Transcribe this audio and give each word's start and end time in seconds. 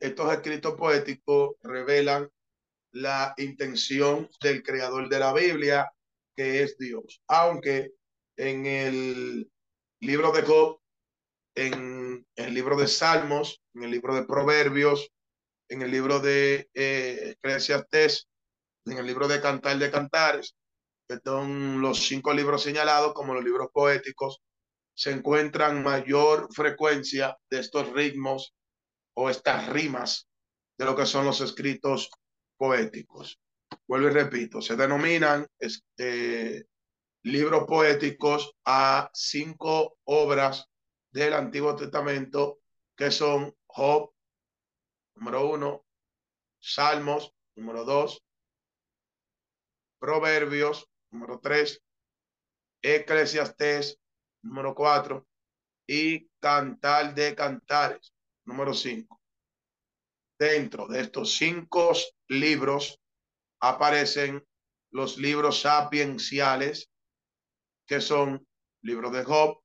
estos 0.00 0.32
escritos 0.32 0.74
poéticos 0.74 1.56
revelan 1.62 2.30
la 2.92 3.34
intención 3.36 4.28
del 4.40 4.62
creador 4.62 5.08
de 5.08 5.18
la 5.18 5.32
Biblia, 5.32 5.92
que 6.34 6.62
es 6.62 6.76
Dios. 6.78 7.22
Aunque 7.28 7.92
en 8.36 8.66
el 8.66 9.50
libro 10.00 10.32
de 10.32 10.42
Job, 10.42 10.80
en 11.54 12.26
el 12.34 12.54
libro 12.54 12.76
de 12.76 12.88
Salmos, 12.88 13.62
en 13.74 13.84
el 13.84 13.90
libro 13.90 14.14
de 14.14 14.24
Proverbios, 14.24 15.10
en 15.68 15.82
el 15.82 15.90
libro 15.90 16.18
de 16.18 16.68
eh, 16.74 17.36
en 17.42 18.98
el 18.98 19.06
libro 19.06 19.28
de 19.28 19.40
Cantar 19.40 19.78
de 19.78 19.90
Cantares, 19.90 20.56
que 21.06 21.18
son 21.22 21.80
los 21.80 22.06
cinco 22.06 22.32
libros 22.32 22.62
señalados 22.62 23.12
como 23.12 23.34
los 23.34 23.44
libros 23.44 23.68
poéticos, 23.72 24.40
se 24.94 25.10
encuentran 25.10 25.82
mayor 25.82 26.48
frecuencia 26.52 27.36
de 27.50 27.60
estos 27.60 27.92
ritmos 27.92 28.54
o 29.20 29.28
estas 29.28 29.68
rimas 29.68 30.30
de 30.78 30.86
lo 30.86 30.96
que 30.96 31.04
son 31.04 31.26
los 31.26 31.42
escritos 31.42 32.10
poéticos. 32.56 33.38
Vuelvo 33.86 34.08
y 34.08 34.12
repito, 34.12 34.62
se 34.62 34.76
denominan 34.76 35.46
este, 35.58 36.66
libros 37.24 37.64
poéticos 37.64 38.56
a 38.64 39.10
cinco 39.12 39.98
obras 40.04 40.70
del 41.12 41.34
Antiguo 41.34 41.76
Testamento 41.76 42.60
que 42.96 43.10
son 43.10 43.54
Job, 43.66 44.10
número 45.16 45.50
uno, 45.50 45.84
Salmos, 46.58 47.34
número 47.56 47.84
dos, 47.84 48.24
Proverbios, 49.98 50.88
número 51.10 51.40
tres, 51.40 51.82
Eclesiastés, 52.80 53.98
número 54.40 54.74
cuatro, 54.74 55.26
y 55.86 56.26
Cantar 56.40 57.14
de 57.14 57.34
Cantares, 57.34 58.14
número 58.50 58.74
5. 58.74 59.20
Dentro 60.36 60.88
de 60.88 61.02
estos 61.02 61.36
cinco 61.36 61.92
libros 62.28 63.00
aparecen 63.60 64.44
los 64.90 65.18
libros 65.18 65.60
sapienciales, 65.60 66.90
que 67.86 68.00
son 68.00 68.44
libro 68.82 69.10
de 69.10 69.22
Job, 69.22 69.62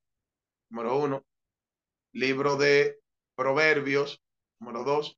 número 0.69 0.97
uno, 0.97 1.25
libro 2.13 2.57
de 2.57 2.99
Proverbios, 3.35 4.21
número 4.59 4.83
dos, 4.83 5.17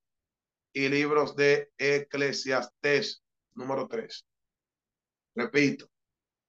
y 0.74 0.88
libros 0.88 1.36
de 1.36 1.70
Eclesiastés, 1.78 3.22
número 3.54 3.88
tres. 3.90 4.26
Repito, 5.36 5.90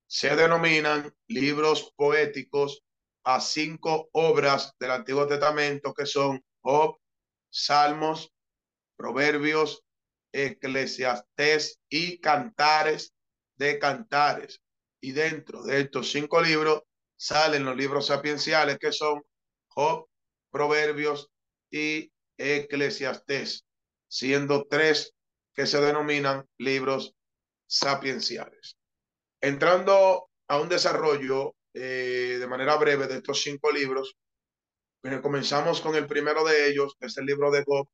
se 0.06 0.36
denominan 0.36 1.12
libros 1.26 1.92
poéticos 1.96 2.84
a 3.24 3.40
cinco 3.40 4.08
obras 4.12 4.72
del 4.78 4.92
Antiguo 4.92 5.26
Testamento 5.26 5.92
que 5.92 6.06
son 6.06 6.40
Job, 6.60 6.98
Salmos, 7.50 8.32
Proverbios, 8.96 9.84
Eclesiastés 10.32 11.80
y 11.88 12.18
Cantares 12.18 13.14
de 13.56 13.78
Cantares. 13.78 14.62
Y 15.00 15.12
dentro 15.12 15.62
de 15.62 15.80
estos 15.80 16.10
cinco 16.10 16.40
libros 16.40 16.82
salen 17.16 17.64
los 17.64 17.76
libros 17.76 18.06
sapienciales 18.06 18.78
que 18.78 18.92
son 18.92 19.22
Job, 19.68 20.08
Proverbios 20.50 21.30
y 21.70 22.10
Eclesiastés, 22.36 23.64
siendo 24.08 24.64
tres 24.64 25.14
que 25.54 25.66
se 25.66 25.80
denominan 25.80 26.48
libros 26.58 27.14
sapienciales. 27.66 28.76
Entrando 29.40 30.30
a 30.48 30.60
un 30.60 30.68
desarrollo 30.68 31.54
eh, 31.74 32.38
de 32.40 32.46
manera 32.46 32.76
breve 32.76 33.06
de 33.06 33.16
estos 33.16 33.42
cinco 33.42 33.70
libros, 33.70 34.16
comenzamos 35.22 35.80
con 35.80 35.94
el 35.94 36.06
primero 36.06 36.44
de 36.44 36.68
ellos, 36.68 36.96
que 36.98 37.06
es 37.06 37.16
el 37.18 37.26
libro 37.26 37.50
de 37.50 37.64
Job, 37.66 37.88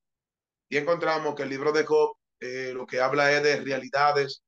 y 0.68 0.76
encontramos 0.76 1.34
que 1.34 1.42
el 1.44 1.50
libro 1.50 1.72
de 1.72 1.84
Job 1.84 2.16
eh, 2.40 2.72
lo 2.74 2.86
que 2.86 3.00
habla 3.00 3.32
es 3.32 3.42
de 3.42 3.60
realidades 3.60 4.42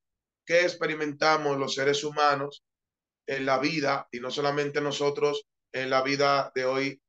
que 0.44 0.62
experimentamos 0.62 1.56
los 1.56 1.74
seres 1.74 2.04
humanos 2.04 2.64
en 3.26 3.46
la 3.46 3.58
vida, 3.58 4.08
y 4.12 4.20
no 4.20 4.30
solamente 4.30 4.80
nosotros 4.80 5.46
en 5.72 5.90
la 5.90 6.02
vida 6.02 6.52
de 6.54 6.64
hoy, 6.64 7.02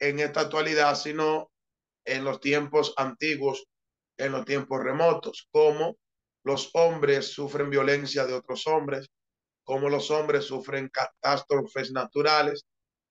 en 0.00 0.20
esta 0.20 0.40
actualidad, 0.40 0.96
sino 0.96 1.50
en 2.04 2.24
los 2.24 2.40
tiempos 2.40 2.92
antiguos, 2.96 3.66
en 4.18 4.32
los 4.32 4.44
tiempos 4.44 4.82
remotos, 4.82 5.48
como 5.50 5.96
los 6.44 6.70
hombres 6.74 7.28
sufren 7.32 7.70
violencia 7.70 8.26
de 8.26 8.34
otros 8.34 8.66
hombres, 8.66 9.08
como 9.64 9.88
los 9.88 10.10
hombres 10.10 10.44
sufren 10.44 10.88
catástrofes 10.88 11.92
naturales 11.92 12.66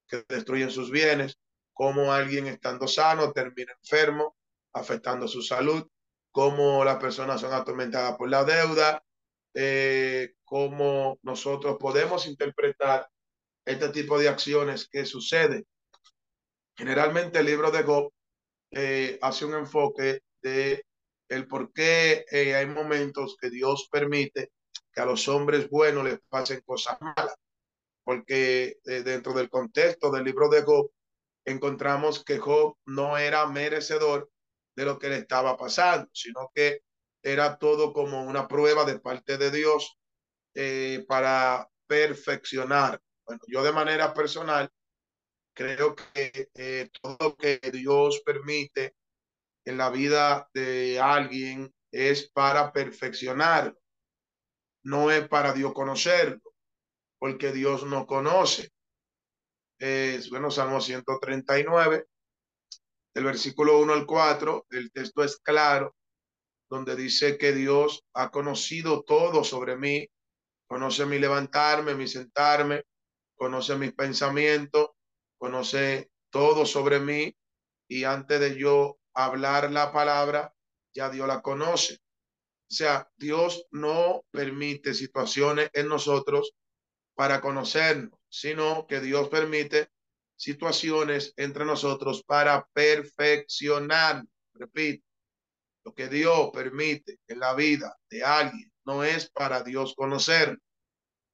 que 0.08 0.24
destruyen 0.28 0.70
sus 0.70 0.92
bienes, 0.92 1.38
como 1.74 2.14
alguien 2.14 2.48
estando 2.48 2.88
sano 2.88 3.32
termina 3.32 3.74
enfermo, 3.74 4.36
afectando 4.74 5.28
su 5.28 5.42
salud, 5.42 5.88
cómo 6.32 6.84
las 6.84 6.98
personas 6.98 7.42
son 7.42 7.54
atormentadas 7.54 8.18
por 8.18 8.30
la 8.30 8.44
deuda, 8.44 9.04
eh, 9.54 10.34
cómo 10.44 11.20
nosotros 11.22 11.78
podemos 11.80 12.28
interpretar 12.28 13.08
este 13.66 13.90
tipo 13.90 14.18
de 14.18 14.30
acciones 14.30 14.88
que 14.90 15.06
suceden. 15.06 15.66
Generalmente 16.76 17.40
el 17.40 17.46
libro 17.46 17.70
de 17.70 17.84
Job 17.84 18.12
eh, 18.72 19.20
hace 19.22 19.46
un 19.46 19.54
enfoque 19.54 20.22
de 20.42 20.84
el 21.30 21.48
por 21.48 21.72
qué 21.72 22.26
eh, 22.32 22.56
hay 22.56 22.66
momentos 22.66 23.38
que 23.40 23.50
Dios 23.50 23.88
permite 23.92 24.52
que 24.92 25.02
a 25.02 25.06
los 25.06 25.28
hombres 25.28 25.70
buenos 25.70 26.04
les 26.04 26.20
pasen 26.30 26.62
cosas 26.66 27.00
malas, 27.00 27.36
porque 28.04 28.78
dentro 28.84 29.34
del 29.34 29.50
contexto 29.50 30.12
del 30.12 30.26
libro 30.26 30.50
de 30.50 30.62
Job 30.64 30.92
encontramos 31.46 32.24
que 32.24 32.40
Job 32.40 32.78
no 32.86 33.18
era 33.18 33.46
merecedor 33.48 34.30
de 34.76 34.86
lo 34.86 35.00
que 35.00 35.09
le 35.09 35.18
estaba 35.18 35.58
pasando, 35.58 36.09
sino 36.14 36.52
que 36.54 36.81
era 37.22 37.58
todo 37.58 37.94
como 37.94 38.24
una 38.24 38.48
prueba 38.48 38.86
de 38.86 39.00
parte 39.00 39.38
de 39.38 39.52
Dios 39.52 39.98
eh, 40.56 41.06
para 41.08 41.70
perfeccionar. 41.88 43.02
Bueno, 43.26 43.42
yo 43.48 43.64
de 43.64 43.72
manera 43.72 44.14
personal 44.14 44.70
creo 45.54 45.96
que 45.96 46.50
eh, 46.56 46.90
todo 47.02 47.18
lo 47.20 47.36
que 47.36 47.60
Dios 47.72 48.22
permite 48.25 48.96
en 49.66 49.78
la 49.78 49.90
vida 49.90 50.50
de 50.54 51.00
alguien 51.00 51.74
es 51.92 52.30
para 52.30 52.74
perfeccionar, 52.74 53.75
no 54.84 55.12
es 55.12 55.28
para 55.28 55.54
Dios 55.54 55.74
conocerlo, 55.74 56.42
porque 57.20 57.52
Dios 57.54 57.86
no 57.86 58.06
conoce. 58.06 58.73
Es, 59.86 60.30
bueno, 60.30 60.50
Salmo 60.50 60.80
139, 60.80 62.06
del 63.14 63.24
versículo 63.26 63.80
1 63.80 63.92
al 63.92 64.06
4, 64.06 64.68
el 64.70 64.94
texto 64.94 65.26
es 65.26 65.36
claro, 65.40 65.94
donde 66.70 66.96
dice 66.96 67.38
que 67.38 67.52
Dios 67.52 68.06
ha 68.14 68.32
conocido 68.32 69.04
todo 69.04 69.44
sobre 69.44 69.76
mí, 69.76 70.08
conoce 70.70 71.06
mi 71.06 71.20
levantarme, 71.20 71.96
mi 71.96 72.08
sentarme, 72.08 72.86
conoce 73.36 73.76
mis 73.76 73.92
pensamientos, 73.92 74.92
conoce 75.38 76.10
todo 76.30 76.66
sobre 76.66 77.02
mí 77.02 77.36
y 77.90 78.06
antes 78.06 78.40
de 78.40 78.58
yo 78.58 79.00
hablar 79.14 79.70
la 79.70 79.92
palabra, 79.92 80.56
ya 80.96 81.10
Dios 81.10 81.28
la 81.28 81.42
conoce. 81.42 81.96
O 82.72 82.74
sea, 82.74 83.12
Dios 83.18 83.66
no 83.72 84.24
permite 84.31 84.94
situaciones 84.94 85.69
en 85.74 85.90
nosotros 85.90 86.54
para 87.15 87.42
conocernos, 87.42 88.19
sino 88.30 88.88
que 88.88 89.00
Dios 89.00 89.30
permite 89.30 89.89
situaciones 90.36 91.33
entre 91.38 91.65
nosotros 91.65 92.24
para 92.24 92.68
perfeccionar. 92.74 94.24
Repito, 94.54 95.06
lo 95.86 95.94
que 95.94 96.07
Dios 96.07 96.50
permite 96.54 97.19
en 97.27 97.39
la 97.39 97.54
vida 97.54 97.98
de 98.10 98.24
alguien 98.24 98.71
no 98.86 99.04
es 99.04 99.30
para 99.30 99.63
Dios 99.63 99.94
conocer. 99.95 100.57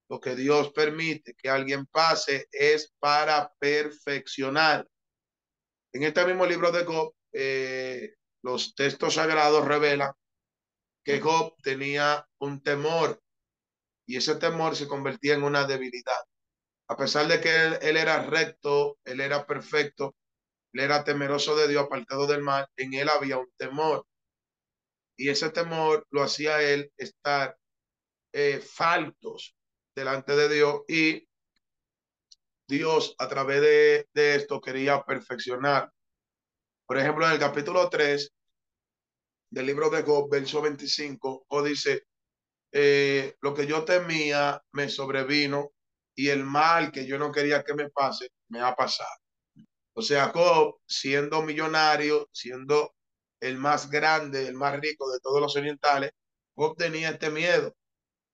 Lo 0.09 0.19
que 0.19 0.35
Dios 0.35 0.71
permite 0.71 1.35
que 1.35 1.49
alguien 1.49 1.85
pase 1.85 2.47
es 2.51 2.93
para 2.99 3.51
perfeccionar. 3.59 4.87
En 5.93 6.03
este 6.03 6.25
mismo 6.25 6.45
libro 6.45 6.71
de 6.71 6.83
Job, 6.83 7.13
eh, 7.31 8.15
los 8.41 8.73
textos 8.73 9.15
sagrados 9.15 9.65
revelan 9.65 10.11
que 11.03 11.19
Job 11.19 11.55
tenía 11.61 12.27
un 12.39 12.61
temor 12.61 13.21
y 14.09 14.17
ese 14.17 14.35
temor 14.35 14.75
se 14.75 14.87
convertía 14.87 15.35
en 15.35 15.43
una 15.43 15.65
debilidad 15.65 16.23
a 16.89 16.97
pesar 16.97 17.27
de 17.27 17.39
que 17.39 17.49
él, 17.87 17.97
era 17.97 18.23
recto, 18.25 18.97
él 19.05 19.21
era 19.21 19.45
perfecto, 19.45 20.15
él 20.73 20.81
era 20.81 21.03
temeroso 21.03 21.55
de 21.55 21.67
Dios, 21.67 21.83
apartado 21.83 22.25
del 22.25 22.41
mal, 22.41 22.67
en 22.77 22.95
él 22.95 23.09
había 23.09 23.37
un 23.37 23.49
temor. 23.57 24.05
Y 25.15 25.29
ese 25.29 25.51
temor 25.51 26.07
lo 26.09 26.23
hacía 26.23 26.63
él 26.63 26.91
estar 26.97 27.55
eh, 28.33 28.59
faltos 28.59 29.55
delante 29.95 30.35
de 30.35 30.49
Dios 30.49 30.81
y 30.87 31.27
Dios 32.67 33.13
a 33.19 33.27
través 33.27 33.61
de, 33.61 34.07
de 34.13 34.35
esto 34.35 34.59
quería 34.59 35.03
perfeccionar. 35.03 35.91
Por 36.87 36.97
ejemplo, 36.97 37.27
en 37.27 37.33
el 37.33 37.39
capítulo 37.39 37.87
3 37.87 38.31
del 39.51 39.65
libro 39.67 39.91
de 39.91 40.01
Job, 40.01 40.27
verso 40.31 40.59
25, 40.59 41.45
o 41.47 41.63
dice, 41.63 42.07
eh, 42.71 43.35
lo 43.41 43.53
que 43.53 43.65
yo 43.67 43.83
temía 43.83 44.61
me 44.71 44.89
sobrevino 44.89 45.71
y 46.15 46.29
el 46.29 46.43
mal 46.43 46.91
que 46.91 47.05
yo 47.05 47.17
no 47.17 47.31
quería 47.31 47.63
que 47.63 47.73
me 47.73 47.89
pase, 47.89 48.29
me 48.49 48.61
ha 48.61 48.75
pasado. 48.75 49.09
O 49.93 50.01
sea, 50.01 50.31
siendo 50.85 51.41
millonario, 51.41 52.29
siendo 52.31 52.95
el 53.39 53.57
más 53.57 53.89
grande, 53.89 54.47
el 54.47 54.55
más 54.55 54.79
rico 54.79 55.11
de 55.11 55.19
todos 55.19 55.41
los 55.41 55.55
orientales, 55.55 56.11
Job 56.55 56.75
tenía 56.77 57.09
este 57.09 57.29
miedo, 57.29 57.75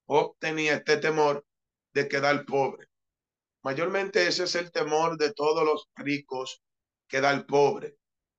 Job 0.07 0.35
tenía 0.39 0.75
este 0.75 0.97
temor 0.97 1.45
de 1.93 2.07
quedar 2.07 2.45
pobre. 2.45 2.87
Mayormente 3.63 4.27
ese 4.27 4.43
es 4.43 4.55
el 4.55 4.71
temor 4.71 5.17
de 5.17 5.33
todos 5.33 5.63
los 5.63 5.89
ricos, 5.95 6.61
quedar 7.07 7.45
pobre. 7.45 7.97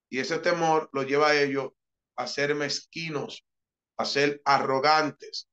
Y 0.09 0.21
ese 0.21 0.39
temor 0.39 0.89
lo 0.93 1.03
lleva 1.03 1.29
a 1.29 1.41
ellos 1.41 1.71
a 2.17 2.27
ser 2.27 2.55
mezquinos, 2.55 3.45
a 3.97 4.05
ser 4.05 4.41
arrogantes, 4.45 5.49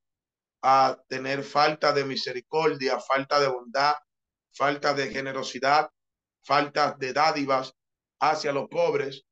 a 0.64 0.98
tener 1.10 1.44
falta 1.44 1.92
de 1.92 2.06
misericordia, 2.06 3.00
falta 3.00 3.40
de 3.40 3.48
bondad, 3.48 3.96
falta 4.54 4.94
de 4.94 5.10
generosidad, 5.10 5.90
falta 6.42 6.96
de 6.98 7.12
dádivas 7.12 7.74
hacia 8.22 8.54
los 8.54 8.70
pobres, 8.70 9.26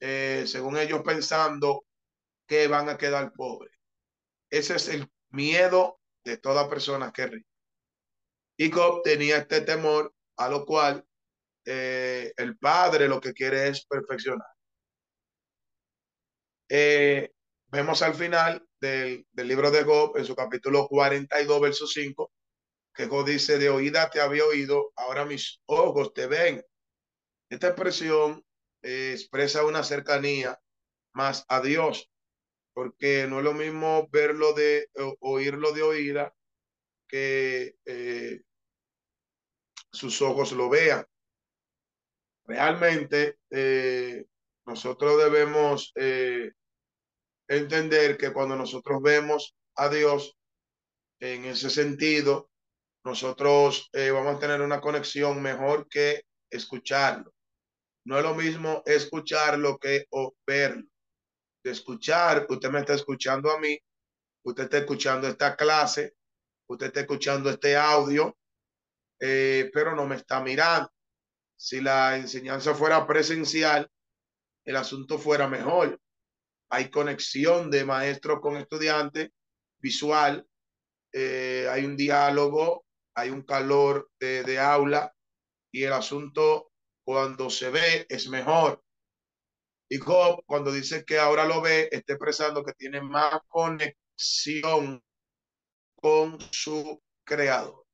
eh, 0.00 0.44
según 0.46 0.78
ellos 0.78 1.02
pensando 1.04 1.84
que 2.46 2.68
van 2.68 2.88
a 2.88 2.96
quedar 2.96 3.32
pobres. 3.34 3.72
Ese 4.50 4.76
es 4.76 4.88
el 4.88 5.10
miedo 5.28 6.00
de 6.24 6.38
toda 6.38 6.70
persona 6.70 7.12
que 7.12 7.26
ríe. 7.26 7.46
Y 8.56 8.70
tenía 9.04 9.36
este 9.36 9.60
temor, 9.60 10.14
a 10.36 10.48
lo 10.48 10.64
cual 10.64 11.06
eh, 11.66 12.32
el 12.36 12.56
Padre 12.56 13.08
lo 13.08 13.20
que 13.20 13.34
quiere 13.34 13.68
es 13.68 13.84
perfeccionar. 13.84 14.48
Eh, 16.70 17.30
vemos 17.66 18.02
al 18.02 18.14
final 18.14 18.67
del, 18.80 19.26
libro 19.34 19.70
de 19.70 19.84
Job, 19.84 20.16
en 20.16 20.24
su 20.24 20.34
capítulo 20.34 20.86
42, 20.88 21.60
verso 21.60 21.86
5, 21.86 22.32
que 22.94 23.06
Job 23.06 23.26
dice, 23.26 23.58
de 23.58 23.70
oída 23.70 24.10
te 24.10 24.20
había 24.20 24.44
oído, 24.44 24.92
ahora 24.96 25.24
mis 25.24 25.60
ojos 25.66 26.12
te 26.12 26.26
ven. 26.26 26.64
Esta 27.50 27.68
expresión 27.68 28.44
eh, 28.82 29.12
expresa 29.12 29.64
una 29.64 29.82
cercanía 29.82 30.58
más 31.12 31.44
a 31.48 31.60
Dios, 31.60 32.10
porque 32.72 33.26
no 33.28 33.38
es 33.38 33.44
lo 33.44 33.54
mismo 33.54 34.08
verlo 34.10 34.52
de, 34.52 34.88
oírlo 35.20 35.72
de 35.72 35.82
oída, 35.82 36.34
que 37.08 37.76
eh, 37.84 38.42
sus 39.90 40.20
ojos 40.22 40.52
lo 40.52 40.68
vean. 40.68 41.04
Realmente 42.44 43.38
nosotros 44.64 45.22
debemos 45.22 45.92
entender 47.48 48.16
que 48.18 48.32
cuando 48.32 48.54
nosotros 48.54 49.02
vemos 49.02 49.56
a 49.76 49.88
Dios 49.88 50.36
en 51.20 51.46
ese 51.46 51.70
sentido, 51.70 52.50
nosotros 53.04 53.88
eh, 53.92 54.10
vamos 54.10 54.36
a 54.36 54.38
tener 54.38 54.60
una 54.60 54.80
conexión 54.80 55.40
mejor 55.42 55.88
que 55.88 56.22
escucharlo. 56.50 57.32
No 58.04 58.18
es 58.18 58.22
lo 58.22 58.34
mismo 58.34 58.82
escucharlo 58.86 59.78
que 59.78 60.06
verlo. 60.46 60.86
De 61.64 61.70
escuchar, 61.70 62.46
usted 62.48 62.70
me 62.70 62.80
está 62.80 62.94
escuchando 62.94 63.50
a 63.50 63.58
mí, 63.58 63.78
usted 64.44 64.64
está 64.64 64.78
escuchando 64.78 65.26
esta 65.26 65.56
clase, 65.56 66.14
usted 66.68 66.86
está 66.86 67.00
escuchando 67.00 67.50
este 67.50 67.76
audio, 67.76 68.36
eh, 69.20 69.70
pero 69.72 69.94
no 69.94 70.06
me 70.06 70.16
está 70.16 70.40
mirando. 70.40 70.90
Si 71.56 71.80
la 71.80 72.16
enseñanza 72.16 72.74
fuera 72.74 73.06
presencial, 73.06 73.90
el 74.64 74.76
asunto 74.76 75.18
fuera 75.18 75.48
mejor 75.48 75.98
hay 76.68 76.90
conexión 76.90 77.70
de 77.70 77.84
maestro 77.84 78.40
con 78.40 78.56
estudiante 78.56 79.32
visual, 79.78 80.46
eh, 81.12 81.66
hay 81.70 81.84
un 81.84 81.96
diálogo, 81.96 82.84
hay 83.14 83.30
un 83.30 83.42
calor 83.42 84.10
de, 84.20 84.58
aula 84.58 85.14
y 85.72 85.84
el 85.84 85.92
asunto 85.92 86.72
cuando 87.04 87.50
se 87.50 87.70
ve 87.70 88.06
es 88.08 88.28
mejor. 88.28 88.82
Y 89.88 89.98
Job, 89.98 90.42
cuando 90.44 90.70
dice 90.70 91.04
que 91.04 91.18
ahora 91.18 91.46
lo 91.46 91.62
ve, 91.62 91.88
está 91.90 92.12
expresando 92.12 92.62
que 92.62 92.74
tiene 92.74 93.00
más 93.00 93.40
conexión 93.48 95.02
con 95.96 96.38
su 96.52 97.02
creador. 97.24 97.86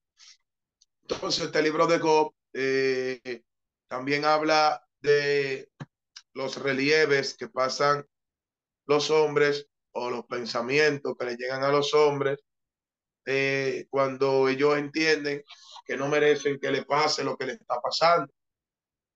Entonces, 1.02 1.44
este 1.44 1.62
libro 1.62 1.86
de 1.86 1.98
Job 2.00 2.34
eh, 2.52 3.42
también 3.86 4.24
habla 4.24 4.84
de 5.00 5.70
los 6.32 6.60
relieves 6.60 7.36
que 7.36 7.48
pasan 7.48 8.04
los 8.86 9.10
hombres 9.10 9.66
o 9.92 10.10
los 10.10 10.26
pensamientos 10.26 11.16
que 11.18 11.26
le 11.26 11.36
llegan 11.36 11.62
a 11.62 11.70
los 11.70 11.94
hombres 11.94 12.38
eh, 13.26 13.86
cuando 13.90 14.48
ellos 14.48 14.76
entienden 14.76 15.42
que 15.84 15.96
no 15.96 16.08
merecen 16.08 16.58
que 16.58 16.70
le 16.70 16.84
pase 16.84 17.24
lo 17.24 17.36
que 17.36 17.46
le 17.46 17.52
está 17.54 17.80
pasando. 17.80 18.32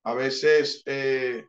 A 0.05 0.15
veces 0.15 0.83
eh, 0.87 1.45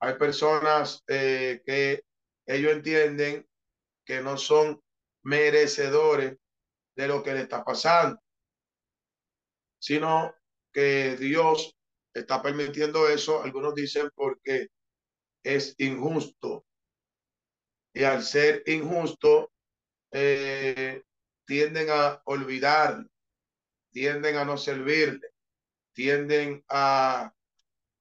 hay 0.00 0.14
personas 0.14 1.02
eh, 1.06 1.62
que 1.64 2.02
ellos 2.46 2.72
entienden 2.72 3.46
que 4.04 4.20
no 4.20 4.36
son 4.36 4.82
merecedores 5.22 6.36
de 6.96 7.08
lo 7.08 7.22
que 7.22 7.34
le 7.34 7.42
está 7.42 7.64
pasando, 7.64 8.20
sino 9.78 10.34
que 10.72 11.16
Dios 11.16 11.76
está 12.12 12.42
permitiendo 12.42 13.08
eso. 13.08 13.42
Algunos 13.42 13.74
dicen 13.74 14.10
porque 14.14 14.68
es 15.42 15.74
injusto 15.78 16.64
y 17.94 18.02
al 18.02 18.24
ser 18.24 18.64
injusto, 18.66 19.52
eh, 20.10 21.04
tienden 21.46 21.88
a 21.90 22.20
olvidar, 22.24 23.06
tienden 23.92 24.36
a 24.36 24.44
no 24.44 24.58
servirle, 24.58 25.30
tienden 25.92 26.64
a 26.68 27.32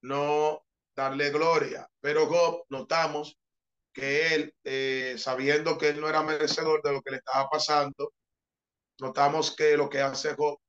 no 0.02 0.66
darle 0.96 1.30
gloria. 1.30 1.88
Pero 2.02 2.26
Job, 2.26 2.66
notamos 2.70 3.38
que 3.94 4.34
él, 4.34 4.56
eh, 4.64 5.16
sabiendo 5.20 5.78
que 5.78 5.90
él 5.90 6.02
no 6.02 6.10
era 6.10 6.24
merecedor 6.24 6.82
de 6.82 6.94
lo 6.94 7.02
que 7.02 7.12
le 7.12 7.18
estaba 7.18 7.48
pasando, 7.48 8.14
notamos 9.00 9.56
que 9.56 9.78
lo 9.78 9.90
que 9.90 10.02
hace 10.02 10.34
Job 10.34 10.60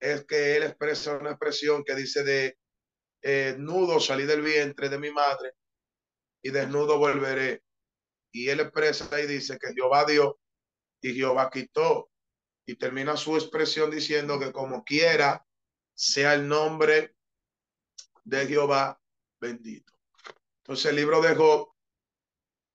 es 0.00 0.26
que 0.26 0.56
él 0.56 0.64
expresa 0.64 1.16
una 1.16 1.30
expresión 1.30 1.84
que 1.84 1.94
dice 1.94 2.24
de 2.24 2.58
eh, 3.22 3.54
nudo 3.58 4.00
salí 4.00 4.24
del 4.24 4.42
vientre 4.42 4.88
de 4.88 4.98
mi 4.98 5.10
madre 5.10 5.52
y 6.42 6.50
desnudo 6.50 6.98
volveré 6.98 7.62
y 8.36 8.50
él 8.50 8.60
expresa 8.60 9.18
y 9.18 9.26
dice 9.26 9.58
que 9.58 9.72
Jehová 9.72 10.04
dio 10.04 10.38
y 11.00 11.14
Jehová 11.14 11.48
quitó. 11.50 12.10
Y 12.66 12.74
termina 12.74 13.16
su 13.16 13.34
expresión 13.34 13.90
diciendo 13.90 14.38
que 14.38 14.52
como 14.52 14.84
quiera 14.84 15.46
sea 15.94 16.34
el 16.34 16.46
nombre 16.46 17.16
de 18.24 18.46
Jehová 18.46 19.00
bendito. 19.40 19.90
Entonces 20.58 20.86
el 20.86 20.96
libro 20.96 21.22
de 21.22 21.34
Job 21.34 21.72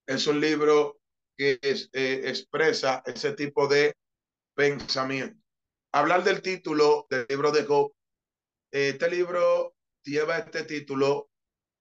es 0.07 0.25
un 0.25 0.39
libro 0.39 0.99
que 1.37 1.59
eh, 1.61 2.21
expresa 2.25 3.03
ese 3.05 3.33
tipo 3.33 3.67
de 3.67 3.95
pensamiento. 4.55 5.39
Hablar 5.91 6.23
del 6.23 6.41
título 6.41 7.05
del 7.07 7.27
libro 7.29 7.51
de 7.51 7.65
Job. 7.65 7.93
Este 8.71 9.11
libro 9.11 9.75
lleva 10.03 10.39
este 10.39 10.63
título, 10.63 11.29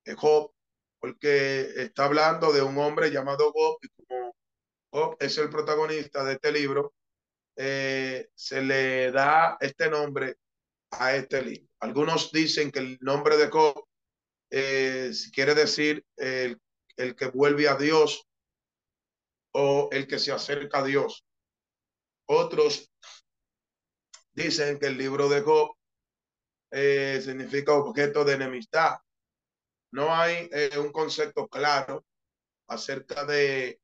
de 0.04 0.14
Job, 0.14 0.52
porque 1.00 1.82
está 1.82 2.04
hablando 2.04 2.52
de 2.52 2.62
un 2.62 2.76
hombre 2.78 3.10
llamado 3.10 3.52
Bob 3.52 3.78
y 3.82 3.88
como 3.88 4.36
Bob 4.92 5.16
es 5.18 5.38
el 5.38 5.48
protagonista 5.48 6.22
de 6.24 6.34
este 6.34 6.52
libro, 6.52 6.94
eh, 7.56 8.28
se 8.34 8.60
le 8.60 9.10
da 9.10 9.56
este 9.60 9.88
nombre 9.88 10.36
a 10.90 11.16
este 11.16 11.42
libro. 11.42 11.68
Algunos 11.80 12.30
dicen 12.32 12.70
que 12.70 12.80
el 12.80 12.98
nombre 13.00 13.36
de 13.36 13.48
Job 13.48 13.86
eh, 14.50 15.10
quiere 15.32 15.54
decir 15.54 16.04
el, 16.16 16.60
el, 16.96 17.16
que 17.16 17.26
vuelve 17.26 17.68
a 17.68 17.76
Dios 17.76 18.26
o 19.52 19.88
el 19.92 20.06
que 20.06 20.18
se 20.18 20.32
acerca 20.32 20.80
a 20.80 20.84
Dios. 20.84 21.24
Otros 22.26 22.92
dicen 24.32 24.78
que 24.78 24.86
el 24.86 24.98
libro 24.98 25.28
de 25.28 25.40
Job 25.40 25.74
eh, 26.72 27.20
significa 27.24 27.72
objeto 27.72 28.24
de 28.24 28.34
enemistad 28.34 28.98
no 29.92 30.14
hay 30.14 30.48
eh, 30.52 30.78
un 30.78 30.92
concepto 30.92 31.48
claro 31.48 32.04
acerca 32.68 33.24
de 33.24 33.80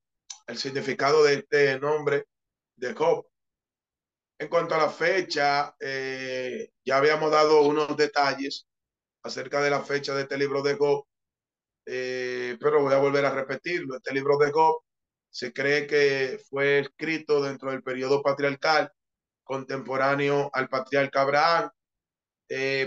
el 0.47 0.59
significado 0.59 1.25
de 1.25 1.35
este 1.35 1.79
nombre 1.81 2.27
de 2.77 2.95
Job. 2.95 3.27
En 4.39 4.49
cuanto 4.49 4.75
a 4.75 4.79
la 4.79 4.91
fecha, 4.91 5.75
eh, 5.81 6.71
ya 6.85 6.99
habíamos 6.99 7.31
dado 7.31 7.63
unos 7.63 7.97
detalles 7.97 8.67
acerca 9.23 9.61
de 9.63 9.71
la 9.71 9.83
fecha 9.83 10.15
de 10.15 10.23
este 10.23 10.39
libro 10.39 10.63
de 10.63 10.75
Job, 10.77 11.07
eh, 11.87 12.57
pero 12.61 12.83
voy 12.83 12.95
a 12.95 12.99
volver 12.99 13.25
a 13.25 13.35
repetirlo. 13.35 13.97
Este 13.97 14.13
libro 14.15 14.39
de 14.39 14.53
Job 14.53 14.83
Se 15.31 15.53
cree 15.53 15.87
que 15.87 16.41
fue 16.49 16.81
escrito 16.81 17.43
dentro 17.43 17.71
del 17.71 17.83
periodo 17.83 18.23
patriarcal 18.23 18.93
contemporáneo 19.45 20.51
al 20.53 20.69
patriarca 20.69 21.23
Abraham, 21.23 21.71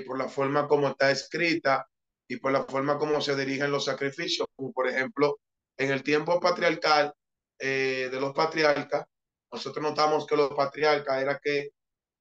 por 0.08 0.18
la 0.18 0.30
forma 0.30 0.68
como 0.68 0.90
está 0.90 1.12
escrita 1.12 1.89
y 2.30 2.38
por 2.38 2.52
la 2.52 2.64
forma 2.64 2.98
como 2.98 3.20
se 3.20 3.36
dirigen 3.36 3.72
los 3.72 3.86
sacrificios, 3.86 4.48
como 4.56 4.72
por 4.72 4.88
ejemplo 4.88 5.40
en 5.78 5.92
el 5.92 6.04
tiempo 6.04 6.40
patriarcal 6.40 7.12
eh, 7.58 8.08
de 8.12 8.22
los 8.22 8.34
patriarcas, 8.34 9.06
nosotros 9.52 9.84
notamos 9.84 10.28
que 10.28 10.38
los 10.38 10.52
patriarcas 10.52 11.22
era 11.22 11.40
que 11.44 11.70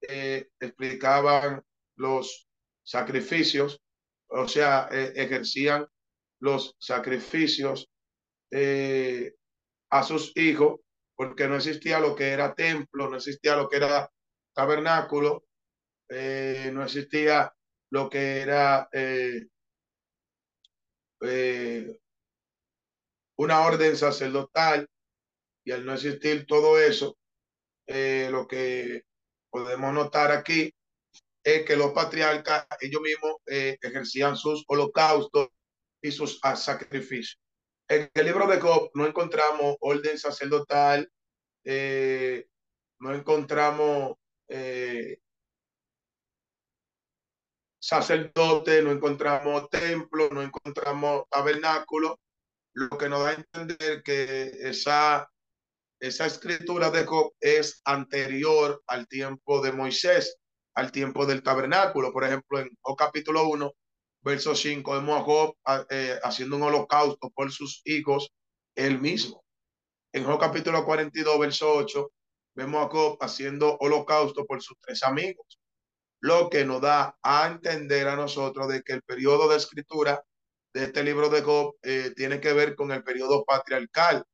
eh, 0.00 0.48
explicaban 0.58 1.62
los 1.96 2.48
sacrificios, 2.82 3.82
o 4.28 4.48
sea, 4.48 4.88
eh, 4.90 5.12
ejercían 5.14 5.86
los 6.40 6.74
sacrificios 6.78 7.88
a 9.90 10.02
sus 10.02 10.34
hijos, 10.36 10.80
porque 11.14 11.48
no 11.48 11.56
existía 11.56 12.00
lo 12.00 12.14
que 12.14 12.28
era 12.28 12.54
templo, 12.54 13.10
no 13.10 13.16
existía 13.16 13.56
lo 13.56 13.68
que 13.68 13.76
era 13.76 14.08
tabernáculo, 14.54 15.44
no 16.08 16.82
existía 16.82 17.52
lo 17.90 18.08
que 18.08 18.40
era 18.40 18.88
una 23.36 23.60
orden 23.60 23.96
sacerdotal, 23.96 24.88
y 25.64 25.72
al 25.72 25.84
no 25.84 25.94
existir 25.94 26.46
todo 26.46 26.80
eso, 26.80 27.16
lo 27.86 28.46
que 28.46 29.02
podemos 29.50 29.92
notar 29.92 30.32
aquí 30.32 30.72
es 31.42 31.64
que 31.64 31.76
los 31.76 31.92
patriarcas 31.92 32.66
ellos 32.80 33.00
mismos 33.00 33.36
eh, 33.46 33.78
ejercían 33.80 34.36
sus 34.36 34.64
holocaustos 34.68 35.48
y 36.02 36.10
sus 36.10 36.38
sacrificios. 36.56 37.40
En 37.88 38.10
el 38.12 38.26
libro 38.26 38.46
de 38.46 38.60
Job 38.60 38.90
no 38.94 39.06
encontramos 39.06 39.76
orden 39.80 40.18
sacerdotal, 40.18 41.10
eh, 41.64 42.46
no 43.00 43.14
encontramos 43.14 44.16
eh, 44.48 45.18
sacerdote, 47.88 48.82
no 48.82 48.92
encontramos 48.92 49.70
templo, 49.70 50.28
no 50.30 50.42
encontramos 50.42 51.24
tabernáculo, 51.30 52.20
lo 52.74 52.98
que 52.98 53.08
nos 53.08 53.20
da 53.20 53.30
a 53.30 53.34
entender 53.34 54.02
que 54.02 54.50
esa, 54.60 55.30
esa 55.98 56.26
escritura 56.26 56.90
de 56.90 57.06
Job 57.06 57.32
es 57.40 57.80
anterior 57.84 58.82
al 58.86 59.08
tiempo 59.08 59.62
de 59.62 59.72
Moisés 59.72 60.36
al 60.78 60.92
tiempo 60.92 61.26
del 61.26 61.42
tabernáculo. 61.42 62.12
Por 62.12 62.22
ejemplo, 62.24 62.60
en 62.60 62.70
o 62.82 62.94
capítulo 62.94 63.48
1, 63.48 63.72
verso 64.20 64.54
5, 64.54 64.92
vemos 64.92 65.20
a 65.20 65.24
Job 65.24 65.56
eh, 65.90 66.16
haciendo 66.22 66.54
un 66.54 66.62
holocausto 66.62 67.30
por 67.30 67.50
sus 67.50 67.82
hijos 67.84 68.30
él 68.76 69.00
mismo. 69.00 69.42
En 70.12 70.24
Job 70.24 70.38
capítulo 70.38 70.84
42, 70.84 71.40
verso 71.40 71.72
8, 71.72 72.12
vemos 72.54 72.86
a 72.86 72.88
Job 72.88 73.18
haciendo 73.20 73.76
holocausto 73.80 74.46
por 74.46 74.62
sus 74.62 74.76
tres 74.80 75.02
amigos. 75.02 75.57
Lo 76.20 76.48
que 76.50 76.64
nos 76.64 76.80
da 76.80 77.16
a 77.22 77.46
entender 77.46 78.08
a 78.08 78.16
nosotros 78.16 78.68
de 78.68 78.82
que 78.82 78.94
el 78.94 79.02
periodo 79.02 79.48
de 79.48 79.56
escritura 79.56 80.22
de 80.74 80.84
este 80.84 81.02
libro 81.02 81.28
de 81.28 81.42
Job 81.42 81.76
eh, 81.82 82.12
tiene 82.16 82.40
que 82.40 82.52
ver 82.52 82.74
con 82.74 82.90
el 82.90 83.02
periodo 83.02 83.44
patriarcal 83.44 84.24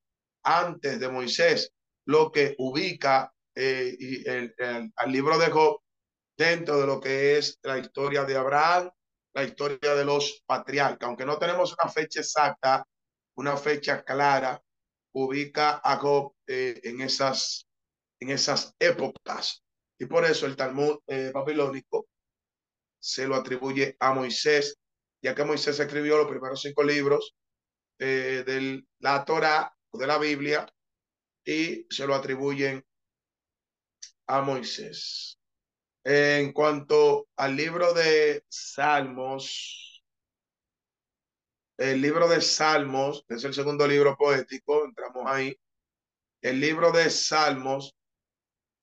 antes 0.43 1.01
de 1.01 1.09
Moisés, 1.09 1.73
lo 2.07 2.31
que 2.31 2.55
ubica 2.59 3.33
eh, 3.55 3.97
y 3.99 4.29
el, 4.29 4.55
al 4.97 5.13
libro 5.13 5.39
de 5.39 5.51
Job 5.51 5.81
dentro 6.37 6.81
de 6.81 6.87
lo 6.87 7.01
que 7.01 7.39
es 7.39 7.59
la 7.63 7.79
historia 7.79 8.25
de 8.25 8.37
Abraham, 8.37 8.91
la 9.35 9.45
historia 9.45 9.95
de 9.95 10.05
los 10.05 10.43
patriarcas. 10.47 11.07
Aunque 11.07 11.27
no 11.27 11.39
tenemos 11.39 11.75
una 11.81 11.91
fecha 11.91 12.21
exacta, 12.21 12.87
una 13.37 13.57
fecha 13.57 14.03
clara, 14.03 14.61
ubica 15.13 15.81
a 15.83 15.97
Job 15.97 16.35
eh, 16.47 16.81
en, 16.85 17.01
esas, 17.01 17.67
en 18.21 18.31
esas 18.31 18.75
épocas. 18.79 19.64
Y 19.99 20.07
por 20.07 20.25
eso 20.25 20.47
el 20.47 20.57
Talmud 20.57 20.99
eh, 21.07 21.31
babilónico 21.33 22.07
se 22.99 23.27
lo 23.27 23.37
atribuye 23.37 23.97
a 24.01 24.15
Moisés, 24.15 24.79
ya 25.23 25.35
que 25.35 25.45
Moisés 25.45 25.79
escribió 25.79 26.17
los 26.17 26.29
primeros 26.29 26.61
cinco 26.61 26.83
libros 26.83 27.35
eh, 27.99 28.43
de 28.47 28.83
la 28.99 29.25
Torah 29.25 29.73
o 29.91 29.99
de 29.99 30.07
la 30.07 30.19
Biblia 30.19 30.67
y 31.45 31.87
se 31.91 32.07
lo 32.07 32.15
atribuyen 32.15 32.85
a 34.27 34.41
Moisés. 34.41 35.39
En 36.03 36.53
cuanto 36.53 37.29
al 37.37 37.57
libro 37.57 37.95
de 37.95 38.45
Salmos, 38.49 40.03
el 41.77 42.01
libro 42.01 42.29
de 42.29 42.41
Salmos, 42.41 43.25
es 43.29 43.45
el 43.45 43.55
segundo 43.55 43.87
libro 43.87 44.17
poético, 44.17 44.85
entramos 44.85 45.25
ahí. 45.27 45.57
El 46.41 46.61
libro 46.61 46.93
de 46.93 47.11
Salmos 47.11 47.95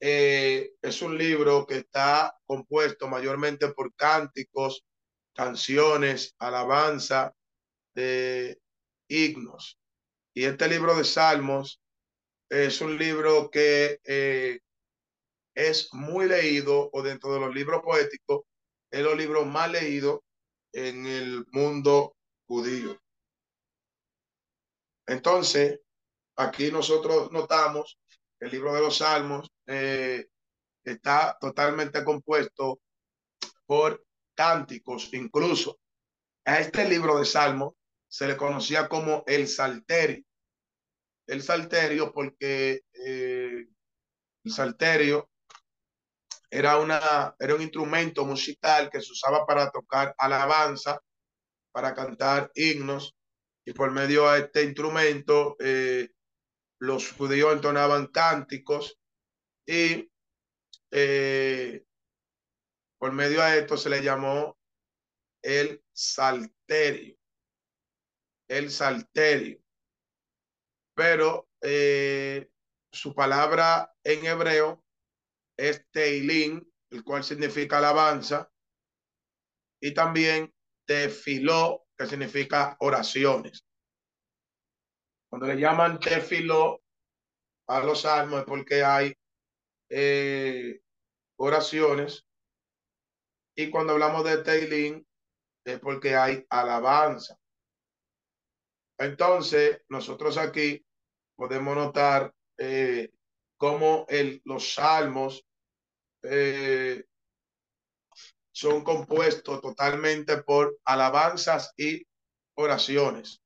eh, 0.04 0.74
es 0.82 1.04
un 1.04 1.16
libro 1.16 1.68
que 1.68 1.78
está 1.78 2.36
compuesto 2.48 3.08
mayormente 3.08 3.68
por 3.70 3.94
cánticos, 3.94 4.84
canciones, 5.32 6.36
alabanza, 6.40 7.36
de 7.94 8.60
himnos. 9.08 9.78
Y 10.34 10.46
este 10.46 10.68
libro 10.68 10.96
de 10.96 11.04
Salmos 11.04 11.80
es 12.50 12.82
un 12.82 12.98
libro 12.98 13.52
que 13.52 14.00
eh, 14.04 14.60
es 15.54 15.94
muy 15.94 16.28
leído 16.28 16.90
o 16.92 17.04
dentro 17.04 17.32
de 17.36 17.40
los 17.40 17.54
libros 17.54 17.84
poéticos, 17.84 18.42
es 18.90 19.04
los 19.04 19.16
libros 19.16 19.46
más 19.46 19.70
leídos 19.70 20.22
en 20.74 21.06
el 21.06 21.46
mundo 21.52 22.16
judío. 22.48 23.00
Entonces, 25.06 25.80
aquí 26.38 26.72
nosotros 26.72 27.32
notamos 27.32 28.00
el 28.42 28.52
libro 28.52 28.74
de 28.74 28.82
los 28.82 28.98
Salmos 28.98 29.50
eh, 29.68 30.28
está 30.84 31.38
totalmente 31.40 32.04
compuesto 32.04 32.82
por 33.66 34.04
cánticos, 34.36 35.14
incluso 35.14 35.80
a 36.46 36.60
este 36.60 36.90
libro 36.90 37.20
de 37.20 37.26
Salmos 37.26 37.76
se 38.08 38.28
le 38.28 38.36
conocía 38.36 38.90
como 38.90 39.24
el 39.28 39.48
Salterio. 39.48 40.26
El 41.28 41.44
Salterio 41.44 42.12
porque 42.12 42.82
eh, 42.94 43.68
el 44.44 44.52
Salterio 44.52 45.30
era, 46.50 46.78
una, 46.78 47.36
era 47.40 47.56
un 47.56 47.62
instrumento 47.62 48.26
musical 48.26 48.90
que 48.90 49.02
se 49.02 49.12
usaba 49.12 49.46
para 49.46 49.70
tocar 49.70 50.16
alabanza, 50.18 51.00
para 51.72 51.94
cantar 51.94 52.52
himnos, 52.56 53.16
y 53.64 53.74
por 53.74 53.92
medio 53.92 54.30
de 54.32 54.40
este 54.40 54.64
instrumento 54.64 55.56
eh, 55.60 56.10
los 56.82 57.12
judíos 57.12 57.54
entonaban 57.54 58.08
cánticos 58.08 59.00
y 59.68 60.12
eh, 60.90 61.86
por 62.98 63.12
medio 63.12 63.44
de 63.44 63.60
esto 63.60 63.78
se 63.78 63.90
le 63.90 64.02
llamó 64.02 64.58
el 65.44 65.84
salterio, 65.94 67.16
el 68.48 68.72
salterio. 68.72 69.62
Pero 70.96 71.50
eh, 71.62 72.50
su 72.92 73.14
palabra 73.14 73.94
en 74.04 74.26
hebreo 74.26 74.84
es 75.58 75.86
Teilín, 75.92 76.68
el 76.90 77.04
cual 77.04 77.24
significa 77.24 77.78
alabanza, 77.78 78.52
y 79.80 79.94
también 79.94 80.52
Tefiló, 80.86 81.86
que 81.96 82.08
significa 82.08 82.76
oraciones. 82.80 83.66
Cuando 85.32 85.48
le 85.48 85.56
llaman 85.56 85.98
Tefiló 85.98 86.82
a 87.68 87.80
los 87.80 88.02
salmos 88.02 88.42
es 88.42 88.46
porque 88.46 88.84
hay 88.84 89.16
eh, 89.90 90.82
oraciones, 91.38 92.28
y 93.56 93.70
cuando 93.70 93.94
hablamos 93.94 94.26
de 94.26 94.44
Teilín 94.44 95.08
es 95.64 95.80
porque 95.80 96.18
hay 96.18 96.46
alabanza. 96.50 97.38
Entonces, 98.98 99.82
nosotros 99.88 100.38
aquí 100.38 100.86
podemos 101.38 101.78
notar 101.78 102.34
eh, 102.58 103.10
cómo 103.56 104.06
el, 104.10 104.42
los 104.44 104.74
salmos 104.74 105.46
eh, 106.24 107.06
son 108.52 108.84
compuestos 108.84 109.62
totalmente 109.62 110.44
por 110.44 110.78
alabanzas 110.84 111.74
y 111.78 112.06
oraciones. 112.56 113.41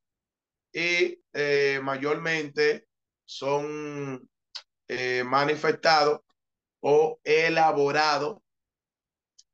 Y 0.76 1.24
eh, 1.34 1.80
mayormente 1.82 2.88
son 3.24 4.30
eh, 4.88 5.24
manifestados 5.24 6.20
o 6.82 7.20
elaborados 7.24 8.40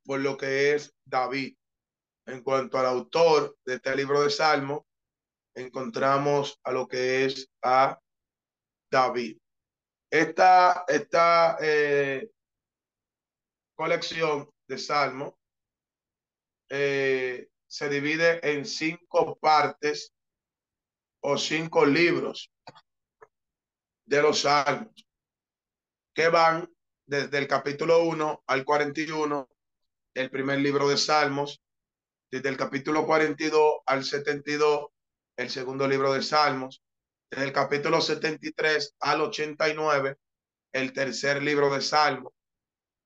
por 0.03 0.19
lo 0.19 0.35
que 0.35 0.73
es 0.73 0.93
David. 1.05 1.55
En 2.25 2.41
cuanto 2.41 2.79
al 2.79 2.87
autor 2.87 3.57
de 3.65 3.75
este 3.75 3.95
libro 3.95 4.23
de 4.23 4.31
Salmos, 4.31 4.81
encontramos 5.53 6.59
a 6.63 6.71
lo 6.71 6.87
que 6.87 7.25
es 7.25 7.47
a 7.61 7.99
David. 8.89 9.37
Esta, 10.09 10.85
esta 10.87 11.57
colección 13.75 14.49
de 14.67 14.77
Salmos 14.77 15.33
eh, 16.69 17.49
se 17.67 17.89
divide 17.89 18.39
en 18.49 18.65
cinco 18.65 19.37
partes 19.39 20.13
o 21.21 21.37
cinco 21.37 21.85
libros. 21.85 22.51
de 24.05 24.21
los 24.21 24.41
salmos, 24.41 25.05
que 26.13 26.27
van 26.27 26.69
desde 27.05 27.37
el 27.37 27.47
capítulo 27.47 28.03
1 28.03 28.43
al 28.45 28.65
41, 28.65 29.49
el 30.13 30.29
primer 30.29 30.59
libro 30.59 30.89
de 30.89 30.97
Salmos, 30.97 31.61
desde 32.29 32.49
el 32.49 32.57
capítulo 32.57 33.05
42 33.05 33.81
al 33.85 34.03
72, 34.03 34.87
el 35.37 35.49
segundo 35.49 35.87
libro 35.87 36.11
de 36.11 36.21
Salmos, 36.21 36.83
desde 37.29 37.45
el 37.45 37.53
capítulo 37.53 38.01
73 38.01 38.95
al 38.99 39.21
89, 39.21 40.17
el 40.73 40.91
tercer 40.91 41.41
libro 41.41 41.73
de 41.73 41.81
Salmos, 41.81 42.33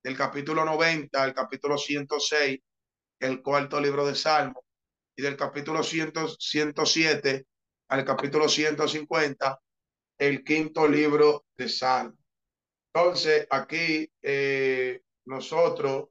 del 0.03 0.17
capítulo 0.17 0.65
90 0.65 1.21
al 1.21 1.35
capítulo 1.35 1.77
106, 1.77 2.59
el 3.19 3.41
cuarto 3.43 3.79
libro 3.79 4.07
de 4.07 4.15
Salmos, 4.15 4.63
y 5.15 5.21
del 5.21 5.37
capítulo 5.37 5.83
100, 5.83 6.13
107 6.39 7.45
al 7.89 8.03
capítulo 8.03 8.49
150, 8.49 9.59
el 10.17 10.43
quinto 10.43 10.87
libro 10.87 11.45
de 11.55 11.69
Salmos. 11.69 12.19
Entonces, 12.93 13.45
aquí 13.49 14.09
eh, 14.21 15.01
nosotros 15.25 16.09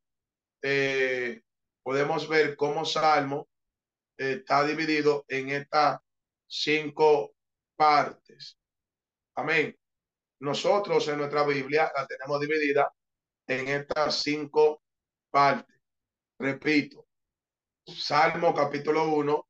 eh, 0.62 1.43
podemos 1.83 2.28
ver 2.28 2.57
cómo 2.57 2.85
Salmo 2.85 3.49
está 4.16 4.64
dividido 4.64 5.25
en 5.28 5.50
estas 5.50 6.00
cinco 6.47 7.35
partes. 7.76 8.59
Amén. 9.35 9.76
Nosotros 10.40 11.09
en 11.09 11.19
nuestra 11.19 11.45
Biblia 11.45 11.90
la 11.97 12.07
tenemos 12.07 12.40
dividida 12.40 12.93
en 13.47 13.69
estas 13.69 14.23
cinco 14.23 14.83
partes. 15.31 15.81
Repito, 16.38 17.07
Salmo 17.87 18.54
capítulo 18.54 19.09
1, 19.09 19.49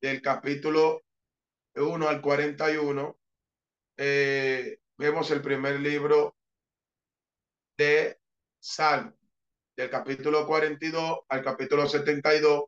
del 0.00 0.20
capítulo 0.22 1.05
1 1.76 2.08
al 2.08 2.20
41, 2.20 3.18
eh, 3.98 4.78
vemos 4.96 5.30
el 5.30 5.42
primer 5.42 5.80
libro 5.80 6.36
de 7.76 8.18
Salmo. 8.58 9.14
Del 9.76 9.90
capítulo 9.90 10.46
42 10.46 11.20
al 11.28 11.44
capítulo 11.44 11.86
72, 11.86 12.64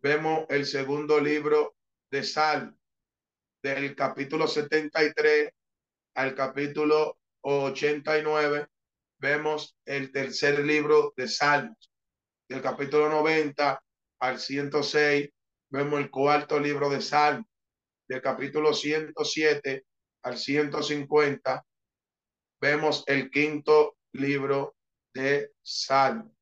vemos 0.00 0.46
el 0.48 0.66
segundo 0.66 1.20
libro 1.20 1.74
de 2.10 2.22
Salmo. 2.22 2.76
Del 3.60 3.96
capítulo 3.96 4.46
73 4.46 5.50
al 6.14 6.34
capítulo 6.34 7.18
89, 7.40 8.68
vemos 9.18 9.76
el 9.84 10.12
tercer 10.12 10.60
libro 10.60 11.12
de 11.16 11.26
Salmos. 11.26 11.90
Del 12.48 12.62
capítulo 12.62 13.08
90 13.08 13.82
al 14.20 14.38
106, 14.38 15.30
vemos 15.70 16.00
el 16.00 16.10
cuarto 16.10 16.60
libro 16.60 16.88
de 16.88 17.00
Salmos. 17.00 17.53
Del 18.06 18.20
capítulo 18.20 18.74
107 18.74 19.86
al 20.24 20.36
150, 20.36 21.66
vemos 22.60 23.02
el 23.06 23.30
quinto 23.30 23.96
libro 24.12 24.76
de 25.14 25.52
Salmos. 25.62 26.32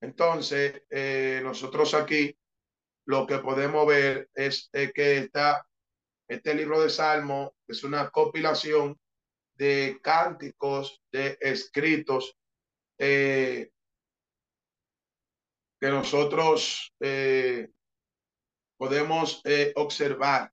Entonces, 0.00 0.82
eh, 0.88 1.40
nosotros 1.42 1.92
aquí 1.92 2.34
lo 3.06 3.26
que 3.26 3.38
podemos 3.38 3.86
ver 3.86 4.30
es 4.34 4.70
que 4.72 5.18
está, 5.18 5.66
este 6.26 6.54
libro 6.54 6.80
de 6.80 6.88
Salmo 6.88 7.54
es 7.68 7.84
una 7.84 8.08
compilación 8.08 8.98
de 9.54 10.00
cánticos, 10.02 11.02
de 11.12 11.36
escritos 11.40 12.34
eh, 12.98 13.70
que 15.78 15.88
nosotros 15.88 16.94
eh, 17.00 17.68
podemos 18.78 19.42
observar. 19.74 20.50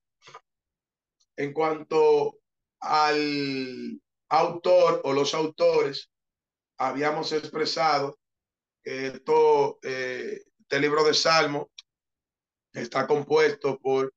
En 1.38 1.54
cuanto 1.54 2.40
al 2.82 4.02
autor 4.30 5.02
o 5.04 5.14
los 5.14 5.34
autores, 5.34 6.12
habíamos 6.78 7.32
expresado 7.32 8.18
esto, 8.84 9.80
eh, 9.84 10.42
este 10.60 10.80
libro 10.80 11.04
de 11.04 11.14
Salmo 11.14 11.72
está 12.74 13.08
compuesto 13.08 13.80
por 13.80 14.14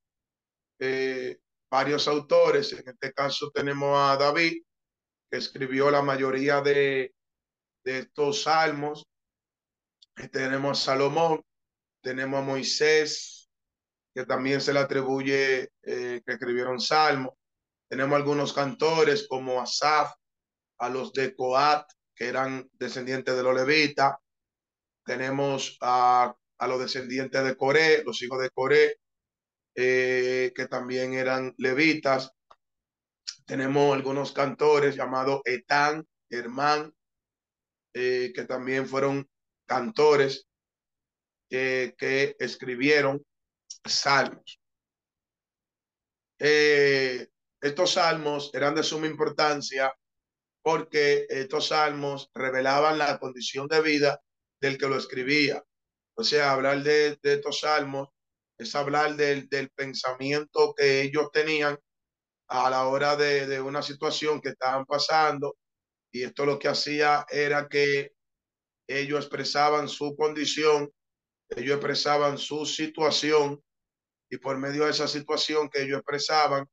eh, 0.78 1.38
varios 1.70 2.08
autores. 2.08 2.72
En 2.72 2.88
este 2.88 3.12
caso 3.12 3.50
tenemos 3.50 3.96
a 3.98 4.16
David, 4.16 4.62
que 5.30 5.38
escribió 5.38 5.90
la 5.90 6.02
mayoría 6.02 6.60
de, 6.60 7.14
de 7.84 7.98
estos 8.00 8.42
salmos. 8.42 9.06
Tenemos 10.32 10.80
a 10.80 10.84
Salomón, 10.84 11.42
tenemos 12.02 12.40
a 12.40 12.44
Moisés, 12.44 13.39
que 14.14 14.24
también 14.26 14.60
se 14.60 14.72
le 14.72 14.80
atribuye 14.80 15.70
eh, 15.82 16.22
que 16.24 16.32
escribieron 16.32 16.80
salmos. 16.80 17.34
Tenemos 17.88 18.16
algunos 18.16 18.52
cantores 18.52 19.26
como 19.28 19.60
Asaf, 19.60 20.12
a 20.78 20.88
los 20.88 21.12
de 21.12 21.34
Coat, 21.34 21.86
que 22.14 22.28
eran 22.28 22.68
descendientes 22.72 23.36
de 23.36 23.42
los 23.42 23.54
levitas 23.54 24.14
tenemos 25.10 25.76
a, 25.80 26.36
los 26.68 26.80
descendientes 26.80 27.42
de 27.42 27.56
Coré, 27.56 28.04
los 28.04 28.22
hijos 28.22 28.40
de 28.40 28.50
Coré, 28.50 29.00
eh, 29.74 30.52
que 30.54 30.68
también 30.68 31.14
eran 31.14 31.52
levitas. 31.58 32.32
Tenemos 33.44 33.92
algunos 33.92 34.32
cantores 34.32 34.94
llamados 34.94 35.40
Etán, 35.44 36.06
Hermán, 36.28 36.94
eh, 37.92 38.30
que 38.32 38.44
también 38.44 38.86
fueron 38.86 39.28
cantores 39.66 40.46
eh, 41.50 41.94
que 41.98 42.36
escribieron 42.38 43.24
salmos. 43.84 44.60
estos 46.38 47.92
salmos 47.92 48.50
eran 48.54 48.74
de 48.74 48.82
suma 48.82 49.06
importancia 49.06 49.92
porque 50.62 51.26
estos 51.28 51.68
salmos 51.68 52.30
revelaban 52.34 52.98
la 52.98 53.18
condición 53.18 53.66
de 53.68 53.80
vida 53.80 54.20
del 54.60 54.78
que 54.78 54.88
lo 54.88 54.96
escribía. 54.96 55.64
O 56.14 56.22
sea, 56.22 56.52
hablar 56.52 56.82
de, 56.82 57.18
estos 57.22 57.60
salmos 57.60 58.08
es 58.58 58.74
hablar 58.74 59.16
del, 59.16 59.48
pensamiento 59.74 60.74
que 60.76 61.02
ellos 61.02 61.30
tenían 61.32 61.78
a 62.48 62.68
la 62.68 62.86
hora 62.88 63.16
de, 63.16 63.60
una 63.60 63.82
situación 63.82 64.40
que 64.40 64.50
estaban 64.50 64.84
pasando. 64.84 65.56
Y 66.12 66.24
esto 66.24 66.44
lo 66.44 66.58
que 66.58 66.68
hacía 66.68 67.24
era 67.30 67.68
que 67.68 68.12
ellos 68.86 69.20
expresaban 69.20 69.88
su 69.88 70.16
condición, 70.16 70.90
ellos 71.56 71.76
expresaban 71.76 72.38
su 72.38 72.64
situación 72.64 73.62
y 74.30 74.38
por 74.38 74.56
medio 74.58 74.84
de 74.84 74.90
esa 74.90 75.08
situación 75.08 75.68
que 75.68 75.82
ellos 75.82 75.98
expresaban, 75.98 76.68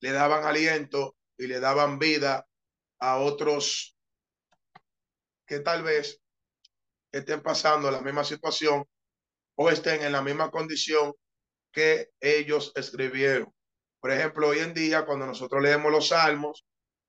le 0.00 0.12
daban 0.12 0.44
aliento 0.44 1.16
y 1.36 1.46
le 1.46 1.60
daban 1.60 1.98
vida 1.98 2.46
a 2.98 3.18
otros 3.18 3.96
que 5.46 5.60
tal 5.60 5.82
vez 5.82 6.20
estén 7.12 7.42
pasando 7.42 7.90
la 7.90 8.00
misma 8.00 8.24
situación 8.24 8.84
o 9.56 9.70
estén 9.70 10.02
en 10.02 10.12
la 10.12 10.22
misma 10.22 10.50
condición 10.50 11.14
que 11.72 12.10
ellos 12.20 12.72
escribieron. 12.74 13.52
Por 14.00 14.10
ejemplo, 14.10 14.48
hoy 14.48 14.58
en 14.58 14.74
día, 14.74 15.04
cuando 15.04 15.26
nosotros 15.26 15.62
leemos 15.62 15.90
los 15.92 16.08
salmos, 16.08 16.64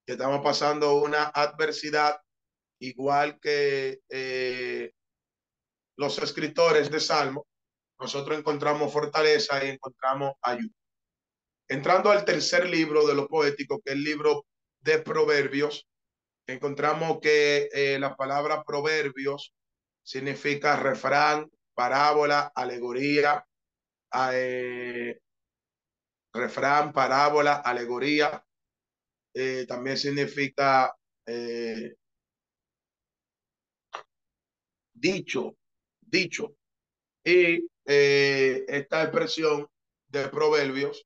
que 0.05 0.13
estamos 0.13 0.41
pasando 0.43 0.95
una 0.95 1.25
adversidad 1.25 2.19
igual 2.79 3.39
que 3.39 4.01
eh, 4.09 4.74
los 5.97 6.17
escritores 6.19 6.91
de 6.91 6.99
salmos, 6.99 7.43
nosotros 7.99 8.37
encontramos 8.37 8.91
fortaleza 8.91 9.63
y 9.63 9.69
encontramos 9.69 10.33
ayuda. 10.41 10.73
Entrando 11.67 12.11
al 12.11 12.25
tercer 12.25 12.69
libro 12.69 13.07
de 13.07 13.15
lo 13.15 13.27
poético, 13.27 13.81
que 13.81 13.91
es 13.91 13.95
el 13.95 14.03
libro 14.03 14.45
de 14.81 14.99
Proverbios, 14.99 15.87
encontramos 16.47 17.19
que 17.21 17.69
eh, 17.71 17.97
la 17.99 18.15
palabra 18.15 18.63
Proverbios 18.63 19.53
significa 20.03 20.75
refrán, 20.75 21.49
parábola, 21.73 22.51
alegoría, 22.53 23.45
eh, 24.31 25.19
refrán, 26.33 26.93
parábola, 26.93 27.55
alegoría. 27.55 28.45
Eh, 29.33 29.65
también 29.67 29.97
significa 29.97 30.95
dicho, 34.93 35.57
dicho. 36.15 36.55
Y 37.23 37.67
esta 37.85 39.03
expresión 39.03 39.67
de 40.07 40.27
proverbios 40.29 41.05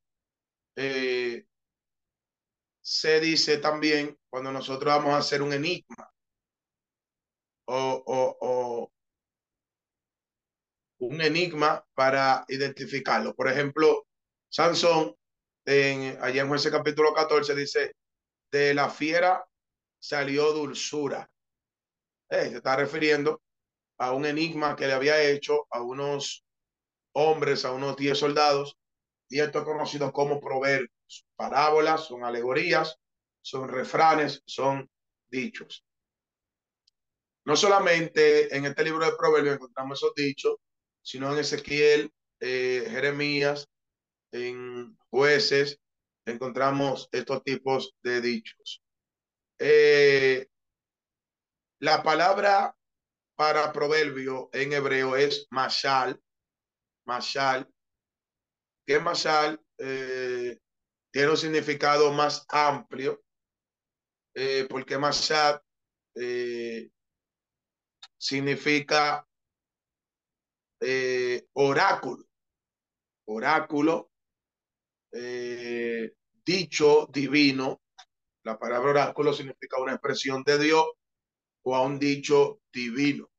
se 2.81 3.19
dice 3.19 3.57
también 3.57 4.17
cuando 4.29 4.51
nosotros 4.51 4.93
vamos 4.93 5.13
a 5.13 5.17
hacer 5.17 5.41
un 5.41 5.53
enigma 5.53 6.11
o, 7.65 8.91
un 10.99 11.21
enigma 11.21 11.85
para 11.93 12.45
identificarlo. 12.47 13.33
Por 13.35 13.47
ejemplo, 13.47 14.07
Sansón, 14.49 15.15
en, 15.65 16.17
allá 16.21 16.41
en 16.41 16.47
Jueces 16.47 16.71
capítulo 16.71 17.13
14, 17.13 17.55
dice, 17.55 17.95
de 18.51 18.73
la 18.73 18.89
fiera 18.89 19.45
salió 19.99 20.51
dulzura. 20.51 21.29
Eh, 22.29 22.49
se 22.49 22.57
está 22.57 22.75
refiriendo 22.75 23.41
a 23.99 24.13
un 24.13 24.25
enigma 24.25 24.75
que 24.75 24.87
le 24.87 24.93
había 24.93 25.21
hecho 25.21 25.67
a 25.71 25.81
unos 25.83 26.43
hombres, 27.13 27.65
a 27.65 27.71
unos 27.73 27.95
diez 27.97 28.17
soldados, 28.17 28.77
y 29.29 29.39
esto 29.39 29.59
es 29.59 29.65
conocido 29.65 30.11
como 30.11 30.39
proverbios. 30.39 31.25
Parábolas 31.35 32.05
son 32.05 32.23
alegorías 32.23 32.99
son 33.41 33.67
refranes, 33.67 34.41
son 34.45 34.89
dichos. 35.29 35.83
No 37.45 37.55
solamente 37.55 38.55
en 38.55 38.65
este 38.65 38.83
libro 38.83 39.05
de 39.05 39.17
Proverbios 39.17 39.55
encontramos 39.55 39.99
esos 39.99 40.13
dichos, 40.13 40.57
sino 41.01 41.31
en 41.31 41.39
Ezequiel, 41.39 42.11
eh, 42.39 42.87
Jeremías, 42.89 43.67
en 44.31 44.95
jueces, 45.09 45.79
encontramos 46.25 47.09
estos 47.11 47.43
tipos 47.43 47.95
de 48.03 48.21
dichos. 48.21 48.83
Eh, 49.57 50.47
la 51.79 52.03
palabra 52.03 52.75
para 53.39 53.71
proverbio 53.71 54.49
en 54.51 54.73
hebreo 54.73 55.15
es 55.15 55.47
mashal, 55.49 56.21
mashal, 57.05 57.65
que 58.85 58.99
mashal 58.99 59.57
eh, 59.77 60.59
tiene 61.09 61.29
un 61.29 61.37
significado 61.37 62.11
más 62.11 62.45
amplio, 62.49 63.23
eh, 64.35 64.67
porque 64.69 64.97
mashal 64.97 65.61
eh, 66.15 66.91
significa 68.17 69.25
oráculo, 71.53 72.25
oráculo, 73.25 74.11
dicho 76.43 77.07
divino. 77.09 77.81
La 78.43 78.59
palabra 78.59 78.89
oráculo 78.89 79.31
significa 79.31 79.79
una 79.79 79.93
expresión 79.93 80.43
de 80.43 80.59
Dios 80.59 80.85
o 81.63 81.73
a 81.73 81.83
un 81.83 81.97
dicho 81.97 82.58
divino. 82.71 83.29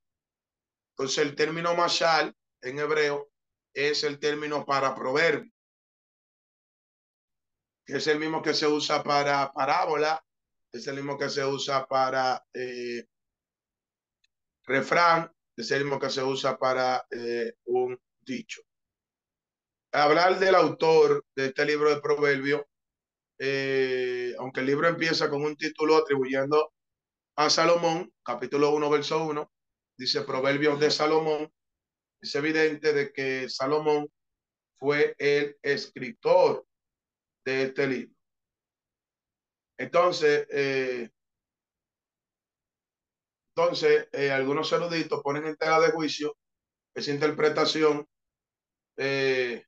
Entonces 0.93 1.19
el 1.19 1.35
término 1.35 1.75
mashal 1.75 2.35
en 2.63 2.79
hebreo 2.79 3.31
es 3.73 4.05
el 4.05 4.19
término 4.19 4.65
para 4.65 4.95
proverbio, 4.95 5.53
que 7.87 7.97
es 7.97 8.07
el 8.07 8.19
mismo 8.19 8.43
que 8.43 8.55
se 8.55 8.67
usa 8.67 9.03
para 9.03 9.51
parábola, 9.53 10.25
es 10.73 10.87
el 10.87 10.97
mismo 10.97 11.19
que 11.19 11.29
se 11.29 11.45
usa 11.45 11.87
para 11.87 12.45
eh, 12.53 13.07
refrán, 14.65 15.33
es 15.57 15.71
el 15.71 15.85
mismo 15.85 15.99
que 15.99 16.11
se 16.11 16.23
usa 16.23 16.59
para 16.59 17.07
eh, 17.11 17.55
un 17.65 17.99
dicho. 18.21 18.63
Hablar 19.93 20.39
del 20.39 20.55
autor 20.55 21.25
de 21.35 21.47
este 21.47 21.65
libro 21.65 21.93
de 21.93 22.01
proverbio, 22.01 22.69
eh, 23.39 24.35
aunque 24.39 24.61
el 24.61 24.67
libro 24.67 24.87
empieza 24.87 25.29
con 25.29 25.43
un 25.43 25.57
título 25.57 25.97
atribuyendo 25.97 26.75
a 27.37 27.51
Salomón, 27.51 28.13
capítulo 28.23 28.71
1, 28.75 28.91
verso 28.91 29.25
1, 29.25 29.51
dice 29.97 30.23
Proverbios 30.23 30.79
de 30.81 30.91
Salomón, 30.91 31.53
es 32.21 32.35
evidente 32.35 32.93
de 32.93 33.13
que 33.13 33.49
Salomón 33.49 34.09
fue 34.79 35.15
el 35.19 35.59
escritor 35.63 36.67
de 37.45 37.63
este 37.65 37.87
libro. 37.87 38.15
Entonces, 39.79 40.47
eh, 40.51 41.11
entonces 43.55 44.09
eh, 44.13 44.31
algunos 44.31 44.71
eruditos 44.73 45.23
ponen 45.23 45.47
en 45.47 45.57
tela 45.57 45.81
de 45.81 45.91
juicio 45.91 46.37
esa 46.95 47.11
interpretación 47.11 48.07
eh, 48.97 49.65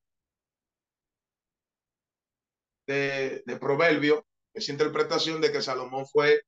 de, 2.87 3.43
de 3.47 3.57
Proverbio, 3.57 4.27
esa 4.55 4.73
interpretación 4.73 5.41
de 5.41 5.53
que 5.53 5.63
Salomón 5.63 6.07
fue 6.07 6.43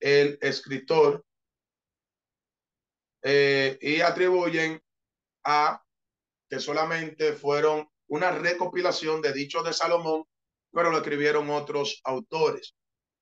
el 0.00 0.38
escritor 0.40 1.24
eh, 3.22 3.78
y 3.80 4.00
atribuyen 4.00 4.82
a 5.44 5.82
que 6.48 6.58
solamente 6.58 7.34
fueron 7.34 7.88
una 8.08 8.32
recopilación 8.32 9.20
de 9.20 9.32
dichos 9.32 9.64
de 9.64 9.72
Salomón, 9.72 10.24
pero 10.72 10.90
lo 10.90 10.98
escribieron 10.98 11.48
otros 11.50 12.00
autores, 12.04 12.74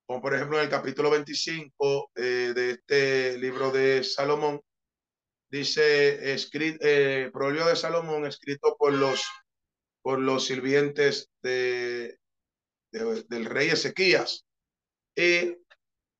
como 0.07 0.21
por 0.21 0.33
ejemplo 0.33 0.57
en 0.57 0.63
el 0.63 0.69
capítulo 0.69 1.11
25 1.11 2.11
eh, 2.15 2.21
de 2.55 2.71
este 2.71 3.37
libro 3.37 3.71
de 3.71 4.03
Salomón, 4.03 4.61
dice 5.51 6.33
escrito, 6.33 6.79
eh, 6.81 7.31
de 7.31 7.75
Salomón, 7.75 8.25
escrito 8.25 8.75
por 8.77 8.93
los, 8.93 9.23
por 10.01 10.19
los 10.19 10.45
sirvientes 10.45 11.29
de, 11.43 12.17
del 12.91 13.45
rey 13.45 13.69
Ezequías. 13.69 14.45
Y 15.15 15.57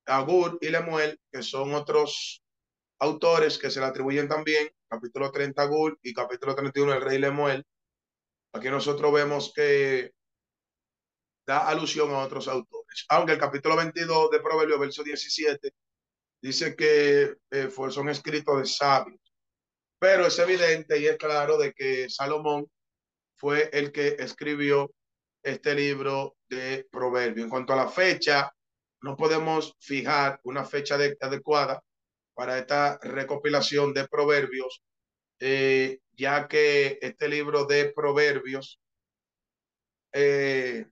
Agur 0.10 0.58
y 0.62 0.69
Lemuel, 0.69 1.19
que 1.32 1.43
son 1.43 1.74
otros 1.74 2.43
autores 3.00 3.58
que 3.58 3.69
se 3.69 3.80
le 3.80 3.86
atribuyen 3.86 4.28
también, 4.28 4.69
capítulo 4.89 5.32
30 5.32 5.62
Agur 5.62 6.00
y 6.04 6.13
capítulo 6.13 6.56
31 6.56 6.93
el 6.93 7.02
rey 7.02 7.19
Lemuel. 7.19 7.65
Aquí 8.54 8.69
nosotros 8.69 9.13
vemos 9.13 9.54
que 9.56 10.12
da 11.45 11.67
alusión 11.67 12.12
a 12.12 12.19
otros 12.19 12.48
autores. 12.48 13.06
Aunque 13.10 13.34
el 13.34 13.39
capítulo 13.39 13.76
22 13.76 14.32
de 14.32 14.39
Proverbios, 14.39 14.80
verso 14.80 15.04
17, 15.04 15.72
dice 16.41 16.76
que 16.76 17.36
eh, 17.52 17.69
son 17.89 18.10
escritos 18.10 18.60
de 18.60 18.65
sabios. 18.65 19.19
Pero 20.00 20.26
es 20.26 20.39
evidente 20.39 21.00
y 21.00 21.08
es 21.08 21.17
claro 21.17 21.58
de 21.58 21.74
que 21.74 22.10
Salomón 22.10 22.67
fue 23.36 23.69
el 23.74 23.91
que 23.91 24.15
escribió 24.19 24.91
este 25.43 25.76
libro 25.76 26.38
de 26.50 26.88
Proverbios. 26.91 27.45
En 27.45 27.50
cuanto 27.50 27.74
a 27.74 27.78
la 27.78 27.88
fecha, 27.88 28.52
no 29.02 29.16
podemos 29.16 29.76
fijar 29.80 30.40
una 30.44 30.66
fecha 30.66 30.96
adecuada 30.96 31.84
para 32.34 32.58
esta 32.58 32.98
recopilación 33.02 33.94
de 33.94 34.08
proverbios, 34.08 34.84
eh, 35.40 36.00
ya 36.14 36.48
que 36.48 37.00
este 37.02 37.28
libro 37.28 37.66
de 37.66 37.92
proverbios, 37.94 38.80
eh, 40.14 40.86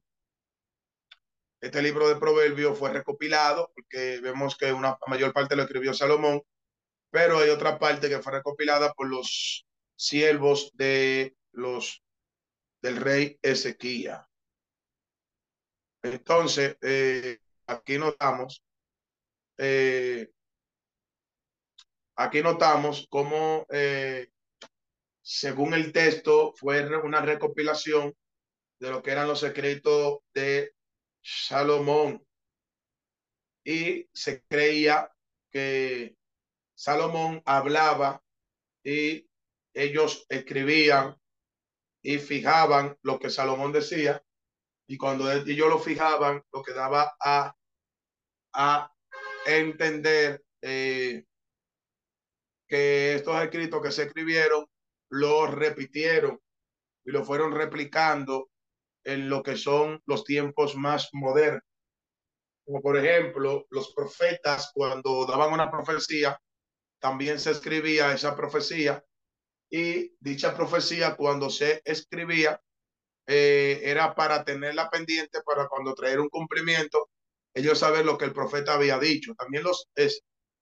este 1.62 1.82
libro 1.82 2.08
de 2.08 2.18
proverbios 2.18 2.78
fue 2.78 2.92
recopilado, 2.92 3.72
porque 3.74 4.20
vemos 4.22 4.58
que 4.58 4.72
una 4.72 4.98
mayor 5.08 5.34
parte 5.34 5.56
lo 5.56 5.64
escribió 5.64 5.94
Salomón, 5.94 6.42
pero 7.10 7.40
hay 7.40 7.50
otra 7.50 7.80
parte 7.80 8.10
que 8.10 8.22
fue 8.22 8.34
recopilada 8.34 8.94
por 8.94 9.08
los 9.08 9.66
siervos 9.96 10.72
de 10.76 11.36
los 11.52 12.04
del 12.82 12.98
rey 12.98 13.40
Ezequiel. 13.42 14.18
Entonces, 16.04 16.78
eh, 16.82 17.40
aquí 17.68 17.98
notamos, 17.98 18.64
eh, 19.58 20.30
aquí 22.16 22.42
notamos 22.42 23.08
cómo, 23.10 23.66
eh, 23.70 24.30
según 25.22 25.74
el 25.74 25.92
texto, 25.92 26.54
fue 26.56 26.86
una 27.00 27.22
recopilación 27.22 28.16
de 28.80 28.92
lo 28.92 29.02
que 29.02 29.12
eran 29.12 29.28
los 29.28 29.40
secretos 29.40 30.20
de 30.34 30.74
Salomón. 31.22 32.26
Y 33.66 34.08
se 34.14 34.44
creía 34.44 35.12
que 35.52 36.16
Salomón 36.74 37.42
hablaba 37.46 38.24
y 38.84 39.28
ellos 39.74 40.26
escribían 40.30 41.18
y 42.02 42.20
fijaban 42.20 42.98
lo 43.02 43.20
que 43.20 43.30
Salomón 43.30 43.74
decía. 43.74 44.24
Y 44.88 44.98
cuando 44.98 45.30
ellos 45.30 45.70
lo 45.70 45.80
fijaban, 45.80 46.42
lo 46.54 46.64
que 46.64 46.72
daba 46.72 47.18
a 47.20 47.57
a 48.58 48.92
entender 49.46 50.44
eh, 50.62 51.24
que 52.68 53.14
estos 53.14 53.42
escritos 53.42 53.82
que 53.82 53.92
se 53.92 54.04
escribieron 54.04 54.66
los 55.10 55.54
repitieron 55.54 56.40
y 57.06 57.12
lo 57.12 57.24
fueron 57.24 57.54
replicando 57.54 58.50
en 59.06 59.30
lo 59.30 59.44
que 59.44 59.56
son 59.56 60.02
los 60.06 60.24
tiempos 60.24 60.76
más 60.76 61.10
modernos. 61.14 61.62
Como 62.66 62.82
por 62.82 62.98
ejemplo, 62.98 63.66
los 63.70 63.94
profetas 63.94 64.72
cuando 64.74 65.26
daban 65.26 65.54
una 65.54 65.72
profecía, 65.72 66.38
también 67.00 67.40
se 67.40 67.52
escribía 67.52 68.12
esa 68.12 68.36
profecía 68.36 69.06
y 69.70 70.16
dicha 70.20 70.56
profecía 70.56 71.16
cuando 71.16 71.50
se 71.50 71.82
escribía 71.86 72.60
eh, 73.28 73.82
era 73.84 74.16
para 74.16 74.44
tenerla 74.44 74.90
pendiente 74.90 75.42
para 75.44 75.68
cuando 75.68 75.94
traer 75.94 76.20
un 76.20 76.30
cumplimiento 76.30 77.10
ellos 77.58 77.80
saben 77.80 78.06
lo 78.06 78.20
que 78.20 78.26
el 78.26 78.34
profeta 78.34 78.76
había 78.76 79.00
dicho. 79.00 79.34
También 79.34 79.64
los 79.64 79.90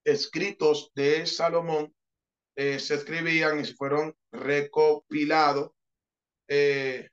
escritos 0.06 0.94
de 0.96 1.26
Salomón 1.26 1.94
eh, 2.56 2.80
se 2.80 2.96
escribían 2.96 3.60
y 3.60 3.66
fueron 3.66 4.16
recopilados 4.32 5.72
eh, 6.48 7.10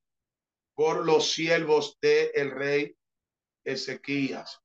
por 0.77 1.05
los 1.05 1.33
siervos 1.33 1.99
del 2.01 2.31
el 2.35 2.51
rey 2.53 2.97
Ezequías. 3.64 4.61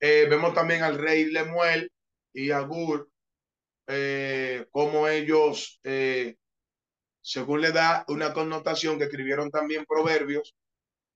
Eh, 0.00 0.26
vemos 0.28 0.52
también 0.52 0.82
al 0.82 0.98
rey 0.98 1.26
Lemuel 1.26 1.92
y 2.32 2.50
Agur, 2.50 3.08
como 4.70 5.08
ellos, 5.08 5.80
según 7.20 7.60
le 7.60 7.72
da 7.72 8.04
una 8.06 8.32
connotación 8.32 8.98
que 8.98 9.04
escribieron 9.04 9.50
también 9.50 9.84
proverbios, 9.84 10.54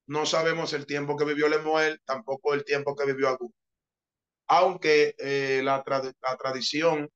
no 0.06 0.26
sabemos 0.26 0.72
el 0.72 0.86
tiempo 0.86 1.16
que 1.16 1.24
vivió 1.24 1.48
Lemuel, 1.48 2.00
tampoco 2.04 2.54
el 2.54 2.64
tiempo 2.64 2.94
que 2.94 3.06
vivió 3.06 3.28
Agur. 3.28 3.52
Aunque 4.48 5.14
eh, 5.18 5.62
la, 5.64 5.82
tradición 5.82 7.10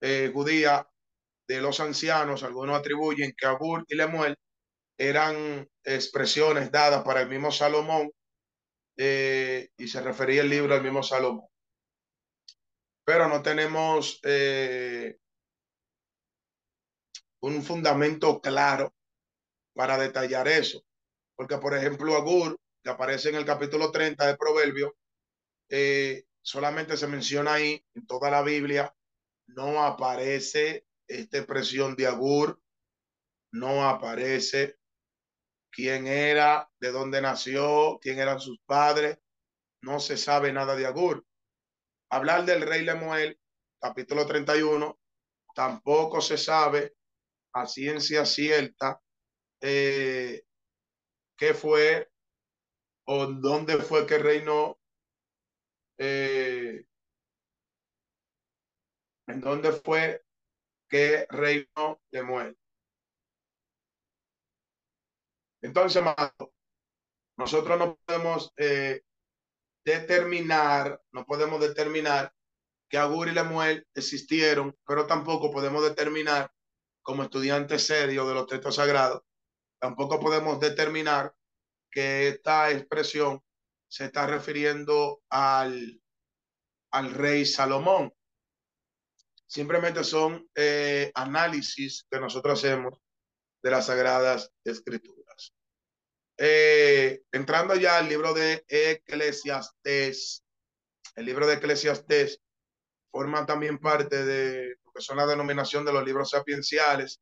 eh, 0.00 0.30
judía 0.32 0.88
de 1.48 1.60
los 1.60 1.80
ancianos, 1.80 2.42
algunos 2.42 2.78
atribuyen 2.78 3.32
que 3.36 3.46
Agur 3.46 3.84
y 3.88 3.96
Lemuel 3.96 4.36
eran 4.98 5.68
expresiones 5.84 6.70
dadas 6.72 7.04
para 7.04 7.22
el 7.22 7.28
mismo 7.28 7.52
Salomón 7.52 8.10
eh, 8.96 9.68
y 9.76 9.88
se 9.88 10.00
refería 10.00 10.42
el 10.42 10.50
libro 10.50 10.74
al 10.74 10.82
mismo 10.82 11.02
Salomón. 11.02 11.46
Pero 13.04 13.28
no 13.28 13.42
tenemos 13.42 14.20
un 17.40 17.62
fundamento 17.62 18.40
claro 18.40 18.94
para 19.74 19.98
detallar 19.98 20.48
eso. 20.48 20.82
Porque, 21.36 21.58
por 21.58 21.74
ejemplo, 21.74 22.16
Agur, 22.16 22.56
que 22.82 22.90
aparece 22.90 23.30
en 23.30 23.36
el 23.36 23.44
capítulo 23.44 23.90
30 23.90 24.26
de 24.26 24.36
Proverbio, 24.36 24.96
eh, 25.68 26.24
solamente 26.42 26.96
se 26.96 27.06
menciona 27.06 27.54
ahí 27.54 27.84
en 27.94 28.06
toda 28.06 28.30
la 28.30 28.42
Biblia, 28.42 28.94
no 29.46 29.84
aparece 29.84 30.86
esta 31.08 31.38
expresión 31.38 31.96
de 31.96 32.06
Agur, 32.06 32.60
no 33.52 33.88
aparece 33.88 34.78
quién 35.70 36.06
era, 36.06 36.70
de 36.78 36.92
dónde 36.92 37.20
nació, 37.20 37.98
quién 38.00 38.18
eran 38.18 38.40
sus 38.40 38.58
padres, 38.66 39.18
no 39.82 40.00
se 40.00 40.16
sabe 40.16 40.52
nada 40.52 40.76
de 40.76 40.86
Agur. 40.86 41.26
Hablar 42.10 42.44
del 42.44 42.62
rey 42.62 42.82
Lemuel, 42.82 43.38
capítulo 43.80 44.26
31, 44.26 44.98
tampoco 45.54 46.20
se 46.20 46.38
sabe 46.38 46.94
a 47.54 47.66
ciencia 47.66 48.24
cierta 48.24 49.00
eh, 49.60 50.44
qué 51.36 51.54
fue 51.54 52.10
o 53.06 53.26
dónde 53.26 53.76
fue 53.78 54.06
que 54.06 54.18
reinó, 54.18 54.78
eh, 55.98 56.86
en 59.26 59.40
dónde 59.40 59.72
fue 59.72 60.24
que 60.88 61.26
reinó 61.28 62.00
Lemuel. 62.10 62.56
Entonces, 65.62 66.02
nosotros 67.36 67.78
no 67.78 67.96
podemos 68.04 68.52
eh, 68.56 69.02
determinar, 69.84 71.02
no 71.12 71.24
podemos 71.24 71.60
determinar 71.60 72.32
que 72.88 72.98
Agur 72.98 73.28
y 73.28 73.32
Lemuel 73.32 73.86
existieron, 73.94 74.76
pero 74.86 75.06
tampoco 75.06 75.50
podemos 75.50 75.82
determinar 75.82 76.52
como 77.02 77.22
estudiantes 77.22 77.86
serios 77.86 78.28
de 78.28 78.34
los 78.34 78.46
textos 78.46 78.76
sagrados, 78.76 79.22
tampoco 79.84 80.18
podemos 80.18 80.58
determinar 80.60 81.34
que 81.90 82.28
esta 82.28 82.70
expresión 82.70 83.42
se 83.86 84.06
está 84.06 84.26
refiriendo 84.26 85.22
al, 85.28 86.00
al 86.90 87.12
rey 87.12 87.44
Salomón. 87.44 88.10
Simplemente 89.46 90.02
son 90.02 90.48
eh, 90.54 91.12
análisis 91.14 92.06
que 92.10 92.18
nosotros 92.18 92.58
hacemos 92.58 92.98
de 93.62 93.70
las 93.70 93.84
sagradas 93.84 94.50
escrituras. 94.64 95.54
Eh, 96.38 97.20
entrando 97.30 97.74
ya 97.74 97.98
al 97.98 98.08
libro 98.08 98.32
de 98.32 98.64
Eclesiastes, 98.66 100.46
el 101.14 101.26
libro 101.26 101.46
de 101.46 101.56
Eclesiastes 101.56 102.40
forma 103.12 103.44
también 103.44 103.78
parte 103.78 104.24
de 104.24 104.76
lo 104.82 104.92
que 104.92 105.02
son 105.02 105.18
la 105.18 105.26
denominación 105.26 105.84
de 105.84 105.92
los 105.92 106.02
libros 106.06 106.30
sapienciales 106.30 107.20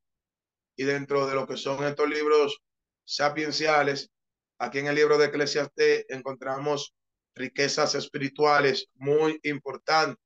y 0.76 0.85
dentro 0.85 1.26
de 1.26 1.35
lo 1.35 1.46
que 1.46 1.56
son 1.56 1.85
estos 1.85 2.08
libros 2.08 2.62
sapienciales, 3.04 4.11
aquí 4.58 4.78
en 4.78 4.87
el 4.87 4.94
libro 4.94 5.18
de 5.18 5.26
Eclesiastes 5.26 6.06
encontramos 6.08 6.94
riquezas 7.35 7.94
espirituales 7.94 8.88
muy 8.94 9.38
importantes, 9.42 10.22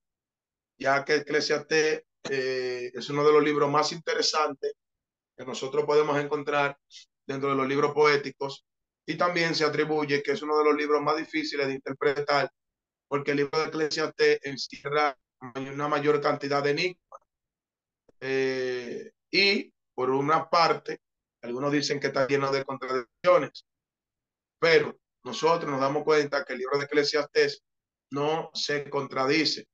ya 0.78 1.04
que 1.04 1.16
Eclesiastes 1.16 2.02
eh, 2.30 2.90
es 2.92 3.10
uno 3.10 3.24
de 3.24 3.32
los 3.32 3.42
libros 3.42 3.70
más 3.70 3.92
interesantes 3.92 4.72
que 5.36 5.44
nosotros 5.44 5.84
podemos 5.84 6.18
encontrar 6.18 6.76
dentro 7.26 7.50
de 7.50 7.56
los 7.56 7.68
libros 7.68 7.92
poéticos 7.92 8.64
y 9.06 9.16
también 9.16 9.54
se 9.54 9.64
atribuye 9.64 10.22
que 10.22 10.32
es 10.32 10.42
uno 10.42 10.58
de 10.58 10.64
los 10.64 10.76
libros 10.76 11.00
más 11.02 11.16
difíciles 11.16 11.66
de 11.66 11.74
interpretar 11.74 12.50
porque 13.08 13.32
el 13.32 13.38
libro 13.38 13.60
de 13.60 13.66
Eclesiastes 13.66 14.40
encierra 14.42 15.16
una 15.54 15.88
mayor 15.88 16.20
cantidad 16.20 16.62
de 16.62 16.70
enigmas. 16.70 17.20
Eh, 18.20 19.12
y 19.30 19.72
por 19.96 20.10
una 20.10 20.48
parte, 20.50 21.00
algunos 21.42 21.72
dicen 21.72 21.98
que 21.98 22.08
está 22.08 22.26
lleno 22.26 22.52
de 22.52 22.64
contradicciones, 22.64 23.66
pero 24.60 24.98
nosotros 25.24 25.70
nos 25.70 25.80
damos 25.80 26.04
cuenta 26.04 26.44
que 26.44 26.52
el 26.52 26.58
libro 26.58 26.78
de 26.78 26.84
Eclesiastes 26.84 27.62
no 28.12 28.50
se 28.52 28.90
contradice, 28.90 29.66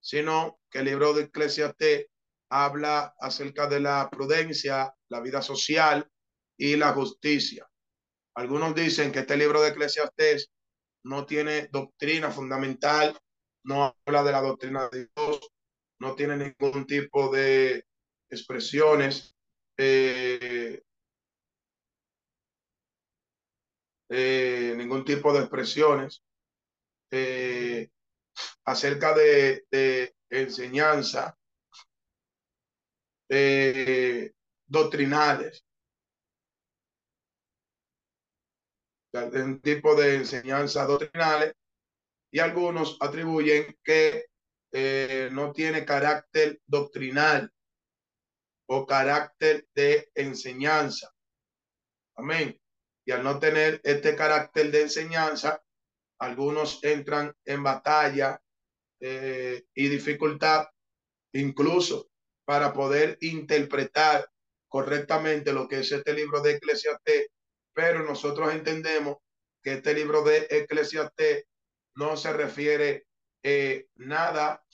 sino 0.00 0.58
que 0.68 0.80
el 0.80 0.86
libro 0.86 1.12
de 1.14 1.24
Eclesiastes 1.24 2.06
habla 2.50 3.14
acerca 3.20 3.68
de 3.68 3.80
la 3.80 4.10
prudencia, 4.10 4.92
la 5.08 5.20
vida 5.20 5.40
social 5.40 6.10
y 6.58 6.76
la 6.76 6.92
justicia. 6.92 7.68
Algunos 8.36 8.74
dicen 8.74 9.12
que 9.12 9.20
este 9.20 9.36
libro 9.36 9.62
de 9.62 9.68
Eclesiastés 9.68 10.50
no 11.04 11.26
tiene 11.26 11.68
doctrina 11.70 12.32
fundamental, 12.32 13.16
no 13.64 13.94
habla 14.04 14.24
de 14.24 14.32
la 14.32 14.40
doctrina 14.40 14.88
de 14.88 15.08
Dios, 15.14 15.48
no 16.00 16.16
tiene 16.16 16.36
ningún 16.36 16.86
tipo 16.86 17.30
de 17.30 17.86
expresiones 18.28 19.33
eh, 19.76 20.82
eh, 24.08 24.74
ningún 24.76 25.04
tipo 25.04 25.32
de 25.32 25.40
expresiones 25.40 26.22
eh, 27.10 27.90
acerca 28.64 29.14
de, 29.14 29.66
de 29.70 30.14
enseñanza 30.30 31.36
doctrinales. 34.66 35.64
un 39.12 39.60
tipo 39.60 39.94
de 39.94 40.16
enseñanzas 40.16 40.86
doctrinales 40.88 41.54
y 42.30 42.40
algunos 42.40 42.96
atribuyen 43.00 43.76
que 43.82 44.26
no 45.32 45.52
tiene 45.52 45.84
carácter 45.84 46.60
doctrinal 46.66 47.52
o 48.66 48.86
carácter 48.86 49.66
de 49.74 50.10
enseñanza. 50.14 51.12
Amén. 52.16 52.60
Y 53.06 53.12
al 53.12 53.22
no 53.22 53.38
tener 53.38 53.80
este 53.84 54.16
carácter 54.16 54.70
de 54.70 54.82
enseñanza, 54.82 55.62
algunos 56.18 56.82
entran 56.82 57.34
en 57.44 57.62
batalla 57.62 58.40
eh, 59.00 59.64
y 59.74 59.88
dificultad 59.88 60.66
incluso 61.32 62.08
para 62.44 62.72
poder 62.72 63.18
interpretar 63.20 64.28
correctamente 64.68 65.52
lo 65.52 65.68
que 65.68 65.80
es 65.80 65.92
este 65.92 66.14
libro 66.14 66.40
de 66.40 66.52
Eclesiastés 66.52 67.28
pero 67.74 68.04
nosotros 68.04 68.54
entendemos 68.54 69.18
que 69.62 69.74
este 69.74 69.92
libro 69.92 70.22
de 70.22 70.46
Eclesiastés 70.48 71.44
no 71.96 72.16
se 72.16 72.32
refiere 72.32 73.06
eh, 73.42 73.88
nada 73.96 74.64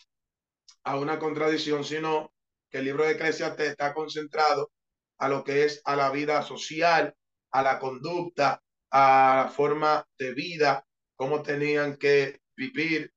a 0.84 0.96
una 0.96 1.18
contradicción, 1.18 1.84
sino 1.84 2.32
que 2.70 2.78
el 2.78 2.84
libro 2.84 3.04
de 3.04 3.12
Eclesiastés 3.12 3.70
está 3.70 3.92
concentrado 3.92 4.70
a 5.18 5.28
lo 5.28 5.44
que 5.44 5.64
es 5.64 5.82
a 5.84 5.96
la 5.96 6.10
vida 6.10 6.42
social, 6.42 7.14
a 7.52 7.62
la 7.62 7.78
conducta, 7.78 8.62
a 8.90 9.42
la 9.44 9.50
forma 9.50 10.06
de 10.18 10.32
vida, 10.32 10.86
cómo 11.16 11.42
tenían 11.42 11.96
que 11.96 12.40
vivir, 12.56 13.12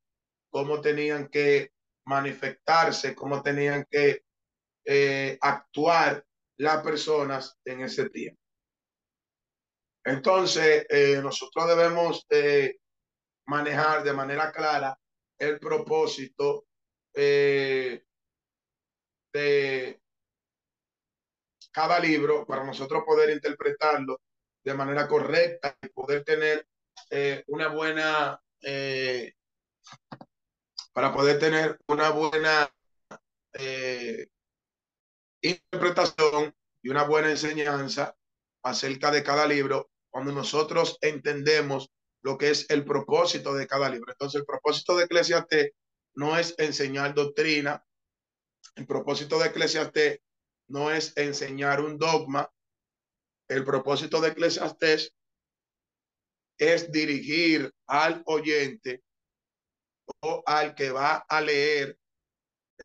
cómo 0.49 0.81
tenían 0.81 1.29
que 1.29 1.71
manifestarse, 2.05 3.15
cómo 3.15 3.41
tenían 3.41 3.85
que 3.89 4.23
eh, 4.85 5.37
actuar 5.39 6.25
las 6.57 6.83
personas 6.83 7.57
en 7.63 7.81
ese 7.81 8.09
tiempo. 8.09 8.41
Entonces, 10.03 10.85
eh, 10.89 11.19
nosotros 11.23 11.67
debemos 11.67 12.27
manejar 13.45 14.03
de 14.03 14.13
manera 14.13 14.51
clara 14.51 14.97
el 15.37 15.59
propósito 15.59 16.65
eh, 17.13 18.03
de 19.33 19.99
cada 21.71 21.99
libro 21.99 22.45
para 22.45 22.63
nosotros 22.63 23.03
poder 23.05 23.31
interpretarlo 23.31 24.21
de 24.63 24.73
manera 24.73 25.07
correcta 25.07 25.75
y 25.81 25.89
poder 25.89 26.23
tener 26.23 26.67
eh, 27.09 27.43
una 27.47 27.67
buena, 27.69 28.39
para 30.93 31.13
poder 31.13 31.39
tener 31.39 31.77
una 31.87 32.11
buena 32.11 32.69
interpretación 35.41 36.55
y 36.81 36.89
una 36.89 37.03
buena 37.03 37.29
enseñanza 37.29 38.15
acerca 38.63 39.11
de 39.11 39.23
cada 39.23 39.45
libro 39.45 39.89
cuando 40.09 40.31
nosotros 40.31 40.97
entendemos 41.01 41.89
lo 42.21 42.37
que 42.37 42.51
es 42.51 42.69
el 42.69 42.85
propósito 42.85 43.53
de 43.53 43.67
cada 43.67 43.89
libro. 43.89 44.11
Entonces, 44.11 44.39
el 44.39 44.45
propósito 44.45 44.95
de 44.95 45.05
Eclesiastés 45.05 45.71
no 46.15 46.37
es 46.37 46.55
enseñar 46.57 47.13
doctrina, 47.13 47.83
el 48.75 48.87
propósito 48.87 49.39
de 49.39 49.47
Eclesiastés 49.47 50.19
no 50.67 50.91
es 50.91 51.15
enseñar 51.17 51.81
un 51.81 51.97
dogma, 51.97 52.51
el 53.49 53.63
propósito 53.63 54.21
de 54.21 54.29
Eclesiastés 54.29 55.13
es 56.57 56.91
dirigir 56.91 57.71
al 57.87 58.23
oyente 58.25 59.03
o 60.21 60.43
al 60.45 60.75
que 60.75 60.91
va 60.91 61.17
a 61.27 61.41
leer, 61.41 61.97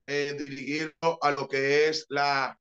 eh, 0.07 0.35
dirigirlo 0.39 1.19
a 1.23 1.31
lo 1.31 1.49
que 1.49 1.89
es 1.89 2.07
la 2.09 2.59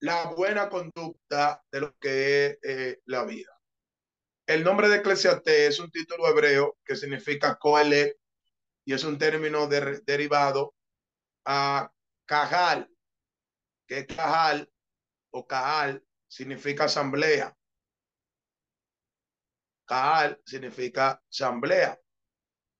la 0.00 0.26
buena 0.26 0.68
conducta 0.68 1.64
de 1.70 1.80
lo 1.80 1.96
que 1.96 2.46
es 2.46 2.58
eh, 2.62 3.00
la 3.06 3.24
vida. 3.24 3.58
El 4.46 4.62
nombre 4.62 4.88
de 4.88 4.96
Eclesiastés 4.96 5.70
es 5.70 5.80
un 5.80 5.90
título 5.90 6.28
hebreo 6.28 6.78
que 6.84 6.96
significa 6.96 7.56
Coelet 7.56 8.16
y 8.84 8.92
es 8.92 9.02
un 9.04 9.18
término 9.18 9.66
derivado 9.66 10.74
a 11.44 11.90
Cajal, 12.26 12.90
que 13.86 14.06
Cajal 14.06 14.68
o 15.30 15.46
Cajal 15.46 16.04
significa 16.26 16.84
asamblea. 16.84 17.56
Cajal 19.86 20.42
significa 20.44 21.22
asamblea. 21.30 22.00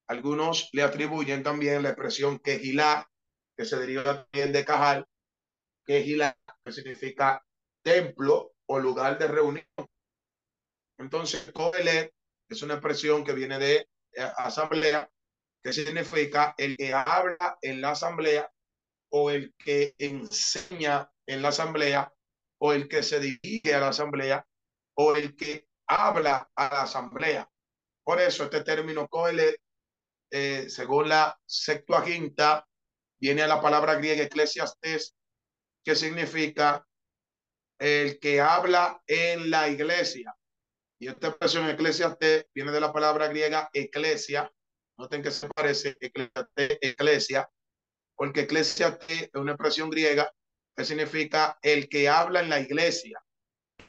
Algunos 0.09 0.69
le 0.73 0.83
atribuyen 0.83 1.43
también 1.43 1.83
la 1.83 1.91
expresión 1.91 2.39
quejilá, 2.41 3.09
que 3.57 3.65
se 3.65 3.77
deriva 3.79 4.27
también 4.27 4.53
de 4.53 4.65
Cajal, 4.65 5.09
quejilá, 5.85 6.37
que 6.65 6.73
significa 6.73 7.45
templo 7.83 8.55
o 8.67 8.79
lugar 8.81 9.17
de 9.19 9.29
reunión. 9.29 9.67
Entonces, 10.99 11.53
Coelet 11.53 12.13
es 12.49 12.63
una 12.63 12.75
expresión 12.75 13.25
que 13.25 13.33
viene 13.33 13.59
de 13.59 13.77
eh, 13.77 13.89
asamblea, 14.39 15.09
que 15.63 15.73
significa 15.73 16.55
el 16.59 16.77
que 16.77 16.93
habla 16.93 17.59
en 17.63 17.81
la 17.81 17.91
asamblea 17.91 18.51
o 19.19 19.31
el 19.31 19.55
que 19.57 19.95
enseña 19.99 21.11
en 21.27 21.41
la 21.41 21.49
asamblea 21.49 22.13
o 22.59 22.75
el 22.75 22.87
que 22.87 23.03
se 23.03 23.19
dirige 23.19 23.75
a 23.75 23.81
la 23.81 23.89
asamblea 23.89 24.47
o 24.95 25.17
el 25.17 25.35
que 25.35 25.69
habla 25.87 26.51
a 26.55 26.69
la 26.69 26.83
asamblea. 26.83 27.51
Por 28.05 28.21
eso 28.21 28.45
este 28.45 28.63
término 28.63 29.09
Coelet, 29.09 29.57
eh, 30.31 30.67
según 30.69 31.09
la 31.09 31.39
Septuaginta, 31.47 32.67
viene 33.19 33.43
a 33.43 33.47
la 33.47 33.61
palabra 33.61 33.95
griega 33.95 34.25
eclesiastes, 34.25 35.17
que 35.83 35.95
significa 35.95 36.87
el 37.79 38.19
que 38.19 38.43
habla 38.43 39.03
en 39.07 39.51
la 39.51 39.69
iglesia. 39.69 40.37
Y 40.99 41.09
esta 41.09 41.29
expresión 41.29 41.71
eclesiastés 41.71 42.47
viene 42.55 42.71
de 42.71 42.81
la 42.81 42.93
palabra 42.93 43.29
griega 43.29 43.71
eclesia. 43.73 44.53
Noten 44.99 45.23
que 45.23 45.31
se 45.31 45.49
parece 45.49 45.97
eclesia, 46.81 47.49
porque 48.17 48.43
eclesiastés 48.43 49.23
es 49.25 49.35
una 49.35 49.53
expresión 49.53 49.91
griega 49.91 50.33
que 50.75 50.85
significa 50.85 51.59
el 51.63 51.89
que 51.89 52.09
habla 52.09 52.41
en 52.41 52.49
la 52.49 52.61
iglesia, 52.61 53.23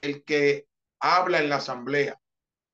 el 0.02 0.24
que 0.24 0.68
habla 1.00 1.40
en 1.40 1.50
la 1.50 1.58
asamblea. 1.58 2.20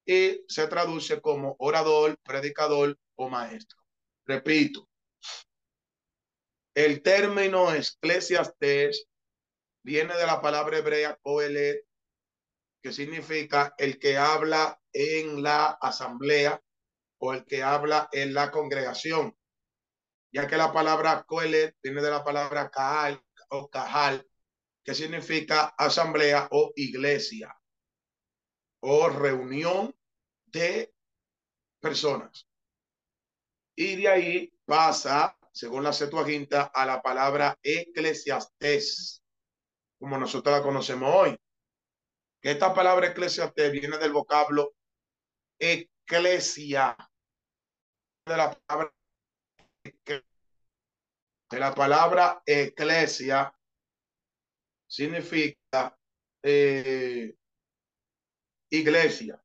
Y 0.06 0.44
se 0.48 0.68
traduce 0.68 1.22
como 1.22 1.56
orador, 1.60 2.18
predicador 2.24 2.98
o 3.16 3.30
maestro. 3.30 3.80
Repito, 4.26 4.90
el 6.76 7.02
término 7.02 7.74
eclesiastés 7.74 9.08
viene 9.84 10.16
de 10.16 10.26
la 10.26 10.42
palabra 10.42 10.80
hebrea 10.80 11.18
coelet, 11.22 11.86
que 12.82 12.92
significa 12.92 13.74
el 13.78 14.00
que 14.00 14.18
habla 14.18 14.82
en 14.92 15.42
la 15.42 15.68
asamblea 15.68 16.62
o 17.20 17.34
el 17.34 17.46
que 17.46 17.64
habla 17.64 18.10
en 18.12 18.34
la 18.34 18.52
congregación, 18.52 19.38
ya 20.34 20.48
que 20.48 20.58
la 20.58 20.74
palabra 20.74 21.24
coelet 21.24 21.78
viene 21.82 22.02
de 22.02 22.10
la 22.10 22.24
palabra 22.24 22.70
kahal 22.70 23.24
o 23.50 23.70
cajal, 23.70 24.28
que 24.84 24.94
significa 24.94 25.74
asamblea 25.78 26.48
o 26.52 26.74
iglesia 26.76 27.56
o 28.82 29.08
reunión 29.10 29.96
de 30.46 30.94
personas. 31.80 32.50
Y 33.76 33.96
de 33.96 34.08
ahí 34.10 34.54
pasa, 34.66 35.38
según 35.54 35.84
la 35.84 35.94
Septuaginta, 35.94 36.64
a 36.64 36.86
la 36.86 37.02
palabra 37.02 37.58
eclesiastés, 37.64 39.24
como 40.00 40.18
nosotros 40.18 40.58
la 40.58 40.64
conocemos 40.64 41.14
hoy 41.16 41.38
esta 42.44 42.74
palabra 42.74 43.08
eclesiastés 43.08 43.72
viene 43.72 43.98
del 43.98 44.12
vocablo 44.12 44.76
eclesia, 45.58 46.98
de 48.26 48.38
la 48.38 48.52
de 49.84 51.60
la 51.60 51.74
palabra 51.76 52.42
eclesia 52.46 53.54
significa 54.88 55.98
eh, 56.42 57.36
iglesia, 58.70 59.44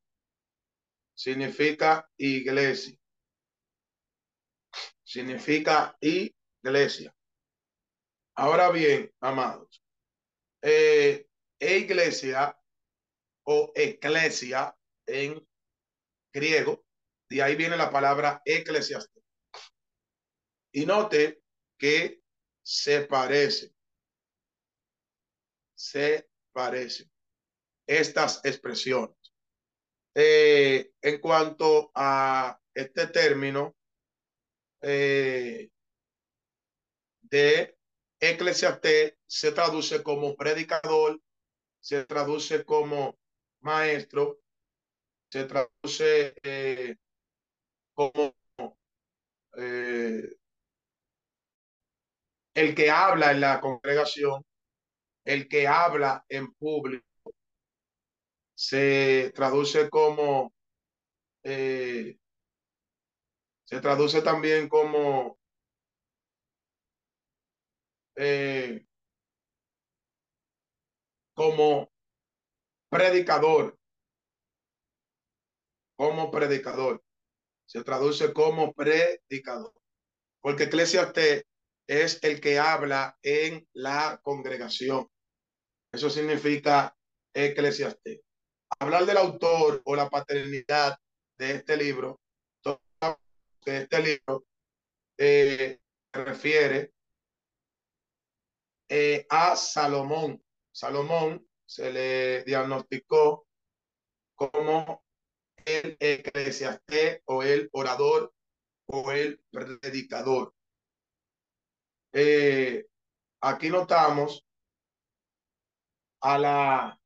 significa 1.15 2.09
iglesia, 2.17 2.99
significa 5.03 5.97
iglesia. 6.01 7.15
Ahora 8.37 8.71
bien, 8.71 9.13
amados, 9.21 9.83
eh, 10.63 11.27
e 11.59 11.79
iglesia 11.79 12.57
o 13.43 13.73
eclesia 13.75 14.77
en 15.07 15.45
griego. 16.33 16.85
De 17.29 17.43
ahí 17.43 17.57
viene 17.57 17.77
la 17.77 17.91
palabra 17.91 18.41
eclesiastés. 18.45 19.18
Y 20.79 20.87
note 20.87 21.43
que 21.77 22.23
se 22.63 23.01
parece. 23.01 23.75
Se 25.75 26.29
parecen 26.53 27.11
estas 27.85 28.41
expresiones. 28.45 29.17
Eh, 30.15 30.93
en 31.03 31.21
cuanto 31.21 31.91
a 31.97 32.61
este 32.73 33.09
término 33.09 33.77
eh, 34.83 35.69
de 37.23 37.77
eclesiastés, 38.21 39.15
se 39.27 39.51
traduce 39.51 40.01
como 40.05 40.37
predicador, 40.37 41.21
se 41.81 42.05
traduce 42.05 42.65
como 42.65 43.19
maestro 43.63 44.39
se 45.29 45.45
traduce 45.45 46.35
eh, 46.45 46.97
como 47.95 48.33
el 52.61 52.75
que 52.75 52.91
habla 52.91 53.31
en 53.31 53.41
la 53.41 53.61
congregación, 53.61 54.45
el 55.25 55.49
que 55.49 55.69
habla 55.69 56.25
en 56.29 56.53
público, 56.55 57.05
se 58.55 59.33
traduce 59.35 59.89
como, 59.91 60.53
eh, 61.45 62.19
se 63.65 63.81
traduce 63.81 64.23
también 64.23 64.69
como 64.69 65.39
como 71.35 71.89
predicador, 72.91 73.79
como 75.97 76.31
predicador. 76.33 77.05
Se 77.67 77.85
traduce 77.85 78.33
como 78.33 78.73
predicador. 78.73 79.73
Porque 80.41 80.65
eclesiastés 80.65 81.45
es 81.89 82.23
el 82.23 82.41
que 82.41 82.59
habla 82.59 83.19
en 83.23 83.67
la 83.73 84.21
congregación. 84.23 85.09
Eso 85.91 86.11
significa 86.11 86.95
eclesiastés. 87.33 88.21
Hablar 88.79 89.07
del 89.07 89.17
autor 89.17 89.81
o 89.85 89.97
la 89.97 90.11
paternidad 90.11 90.99
de 91.39 91.53
este 91.53 91.77
libro, 91.77 92.21
de 93.65 93.79
este 93.79 93.99
libro, 94.01 94.45
eh, 95.17 95.81
refiere 96.13 96.93
eh, 98.89 99.27
a 99.31 99.57
Salomón. 99.57 100.43
Salomón 100.71 101.49
se 101.65 101.91
le 101.91 102.45
diagnosticó 102.45 103.47
como 104.35 105.05
el 105.65 105.97
eclesiastés 105.99 107.23
o 107.25 107.43
el 107.43 107.69
orador 107.73 108.35
o 108.87 109.11
el 109.13 109.43
predicador. 109.51 110.55
Eh, 112.13 112.87
aquí 113.41 113.71
notamos 113.71 114.45
a 116.21 116.39
la 116.39 117.01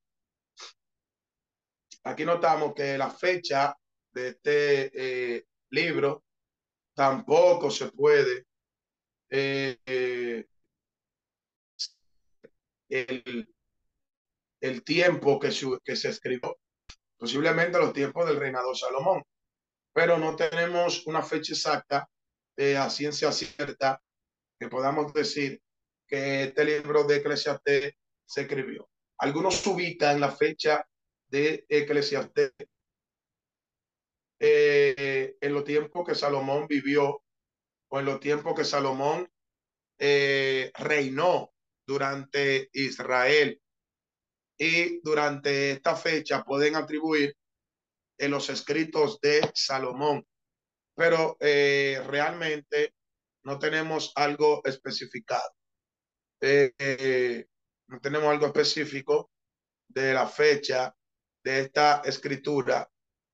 aquí 2.04 2.24
notamos 2.24 2.74
que 2.74 2.96
la 2.96 3.10
fecha 3.10 3.76
de 4.12 4.28
este 4.28 4.90
eh, 5.36 5.46
libro 5.70 6.24
tampoco 6.94 7.70
se 7.70 7.90
puede 7.90 8.46
eh, 9.30 10.46
el, 12.88 13.54
el 14.60 14.84
tiempo 14.84 15.38
que, 15.40 15.50
que 15.82 15.96
se 15.96 16.08
escribió, 16.10 16.58
posiblemente 17.16 17.78
los 17.78 17.92
tiempos 17.92 18.26
del 18.26 18.38
reinado 18.38 18.74
Salomón, 18.74 19.22
pero 19.92 20.18
no 20.18 20.36
tenemos 20.36 21.06
una 21.06 21.22
fecha 21.22 21.52
exacta 21.52 22.08
eh, 22.56 22.76
a 22.76 22.88
ciencia 22.90 23.32
cierta 23.32 24.00
que 24.62 24.68
podamos 24.68 25.12
decir 25.12 25.60
que 26.06 26.44
este 26.44 26.64
libro 26.64 27.02
de 27.02 27.16
Eclesiastés 27.16 27.94
se 28.24 28.42
escribió. 28.42 28.88
Algunos 29.18 29.66
ubican 29.66 30.20
la 30.20 30.30
fecha 30.30 30.86
de 31.28 31.66
Eclesiastés 31.68 32.52
eh, 34.38 35.36
en 35.40 35.52
los 35.52 35.64
tiempos 35.64 36.06
que 36.06 36.14
Salomón 36.14 36.68
vivió 36.68 37.24
o 37.88 37.98
en 37.98 38.04
los 38.04 38.20
tiempos 38.20 38.54
que 38.54 38.64
Salomón 38.64 39.28
eh, 39.98 40.70
reinó 40.78 41.52
durante 41.84 42.70
Israel 42.72 43.60
y 44.56 45.00
durante 45.00 45.72
esta 45.72 45.96
fecha 45.96 46.44
pueden 46.44 46.76
atribuir 46.76 47.36
en 48.16 48.30
los 48.30 48.48
escritos 48.48 49.20
de 49.20 49.40
Salomón, 49.54 50.24
pero 50.94 51.36
eh, 51.40 52.00
realmente 52.06 52.94
no 53.44 53.58
tenemos 53.58 54.12
algo 54.14 54.62
especificado. 54.64 55.54
Eh, 56.40 56.72
eh, 56.78 57.46
no 57.88 58.00
tenemos 58.00 58.30
algo 58.30 58.46
específico 58.46 59.30
de 59.88 60.14
la 60.14 60.26
fecha 60.26 60.94
de 61.44 61.60
esta 61.60 62.00
escritura 62.04 62.90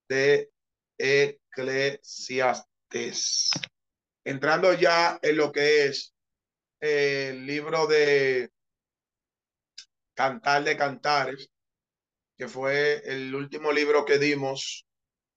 de 0.09 0.51
Eclesiastes. 0.99 3.51
Entrando 4.25 4.75
ya 4.75 5.19
en 5.23 5.37
lo 5.37 5.53
que 5.53 5.87
es 5.87 6.13
el 6.81 7.47
libro 7.47 7.87
de 7.87 8.51
Cantar 10.15 10.65
de 10.65 10.77
Cantares, 10.77 11.51
que 12.37 12.49
fue 12.49 13.01
el 13.05 13.33
último 13.35 13.73
libro 13.73 14.05
que 14.05 14.19
dimos 14.19 14.87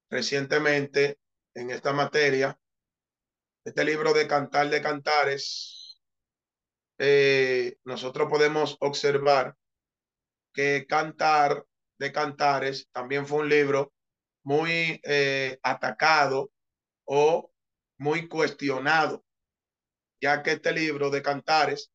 recientemente 0.10 1.20
en 1.56 1.70
esta 1.72 1.94
materia. 1.94 2.58
Este 3.64 3.86
libro 3.86 4.12
de 4.14 4.28
Cantar 4.28 4.72
de 4.72 4.82
Cantares, 4.82 6.02
eh, 6.98 7.78
nosotros 7.84 8.28
podemos 8.28 8.76
observar 8.80 9.56
que 10.52 10.88
Cantar 10.88 11.64
de 12.00 12.12
Cantares 12.12 12.90
también 12.92 13.28
fue 13.28 13.42
un 13.42 13.50
libro 13.50 13.94
muy 14.44 15.00
eh, 15.04 15.60
atacado 15.62 16.52
o 17.06 17.52
muy 18.00 18.28
cuestionado, 18.28 19.24
ya 20.20 20.42
que 20.42 20.54
este 20.54 20.72
libro 20.72 21.12
de 21.12 21.22
Cantares 21.22 21.92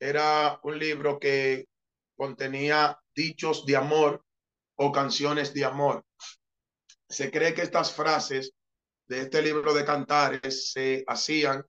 era 0.00 0.58
un 0.64 0.80
libro 0.80 1.20
que 1.20 1.68
contenía 2.16 2.98
dichos 3.14 3.64
de 3.66 3.76
amor 3.76 4.24
o 4.74 4.90
canciones 4.90 5.54
de 5.54 5.64
amor. 5.64 6.04
Se 7.08 7.30
cree 7.30 7.54
que 7.54 7.62
estas 7.62 7.92
frases 7.92 8.52
de 9.08 9.22
este 9.22 9.42
libro 9.42 9.72
de 9.72 9.84
cantares 9.84 10.70
se 10.70 11.02
hacían 11.06 11.64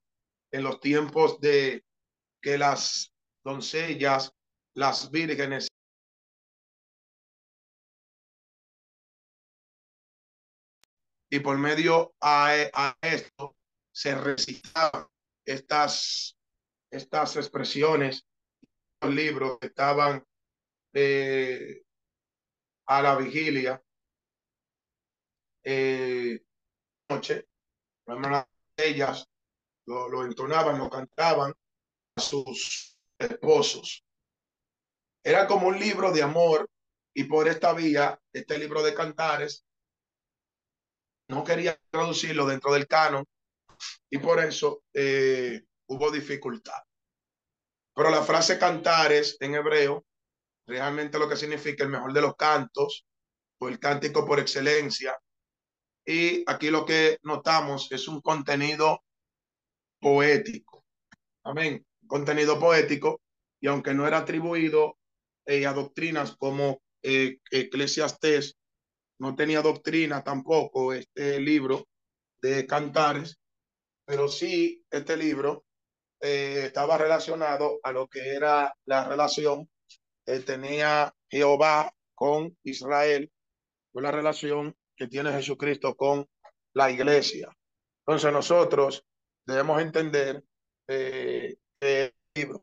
en 0.52 0.62
los 0.62 0.78
tiempos 0.80 1.40
de 1.40 1.84
que 2.42 2.58
las 2.58 3.14
doncellas, 3.42 4.32
las 4.74 5.10
vírgenes 5.10 5.68
y 11.30 11.40
por 11.40 11.56
medio 11.56 12.14
a, 12.20 12.94
esto 13.00 13.56
se 13.92 14.14
recitaban 14.14 15.06
estas, 15.46 16.36
estas 16.90 17.36
expresiones, 17.36 18.26
los 19.00 19.14
libros 19.14 19.58
que 19.60 19.68
estaban 19.68 20.24
eh, 20.92 21.82
a 22.86 23.02
la 23.02 23.16
vigilia, 23.16 23.82
eh, 25.62 26.42
noche, 27.10 27.48
ellas 28.76 29.28
lo, 29.86 30.08
lo 30.08 30.24
entonaban, 30.24 30.78
lo 30.78 30.88
cantaban 30.88 31.52
a 32.16 32.20
sus 32.20 32.98
esposos. 33.18 34.04
Era 35.22 35.46
como 35.46 35.68
un 35.68 35.78
libro 35.78 36.12
de 36.12 36.22
amor 36.22 36.68
y 37.14 37.24
por 37.24 37.48
esta 37.48 37.72
vía, 37.74 38.18
este 38.32 38.58
libro 38.58 38.82
de 38.82 38.94
cantares 38.94 39.64
no 41.28 41.44
quería 41.44 41.78
traducirlo 41.90 42.46
dentro 42.46 42.72
del 42.72 42.86
canon 42.86 43.24
y 44.08 44.18
por 44.18 44.40
eso 44.40 44.82
eh, 44.94 45.62
hubo 45.86 46.10
dificultad. 46.10 46.82
Pero 47.94 48.10
la 48.10 48.22
frase 48.22 48.58
cantares 48.58 49.36
en 49.40 49.54
hebreo, 49.54 50.06
realmente 50.66 51.18
lo 51.18 51.28
que 51.28 51.36
significa 51.36 51.84
el 51.84 51.90
mejor 51.90 52.12
de 52.12 52.22
los 52.22 52.36
cantos 52.36 53.06
o 53.58 53.68
el 53.68 53.78
cántico 53.78 54.24
por 54.24 54.40
excelencia. 54.40 55.18
Y 56.10 56.42
aquí 56.48 56.70
lo 56.70 56.84
que 56.84 57.18
notamos 57.22 57.92
es 57.92 58.08
un 58.08 58.20
contenido 58.20 59.04
poético. 60.00 60.84
Amén. 61.44 61.86
Contenido 62.08 62.58
poético. 62.58 63.20
Y 63.60 63.68
aunque 63.68 63.94
no 63.94 64.08
era 64.08 64.18
atribuido 64.18 64.98
eh, 65.46 65.66
a 65.66 65.72
doctrinas 65.72 66.34
como 66.36 66.82
eh, 67.02 67.38
Eclesiastés 67.52 68.56
no 69.20 69.36
tenía 69.36 69.62
doctrina 69.62 70.24
tampoco 70.24 70.92
este 70.92 71.38
libro 71.38 71.86
de 72.42 72.66
cantares, 72.66 73.38
pero 74.04 74.26
sí 74.26 74.82
este 74.90 75.16
libro 75.16 75.64
eh, 76.20 76.64
estaba 76.64 76.98
relacionado 76.98 77.78
a 77.84 77.92
lo 77.92 78.08
que 78.08 78.30
era 78.30 78.74
la 78.84 79.04
relación 79.06 79.70
que 80.26 80.40
tenía 80.40 81.14
Jehová 81.28 81.94
con 82.16 82.58
Israel, 82.64 83.30
con 83.92 84.02
la 84.02 84.10
relación 84.10 84.74
que 85.00 85.08
tiene 85.08 85.32
Jesucristo 85.32 85.96
con 85.96 86.28
la 86.74 86.90
iglesia. 86.90 87.48
Entonces 88.04 88.30
nosotros 88.30 89.02
debemos 89.46 89.80
entender 89.80 90.44
eh, 90.86 91.56
el 91.80 92.14
libro 92.34 92.62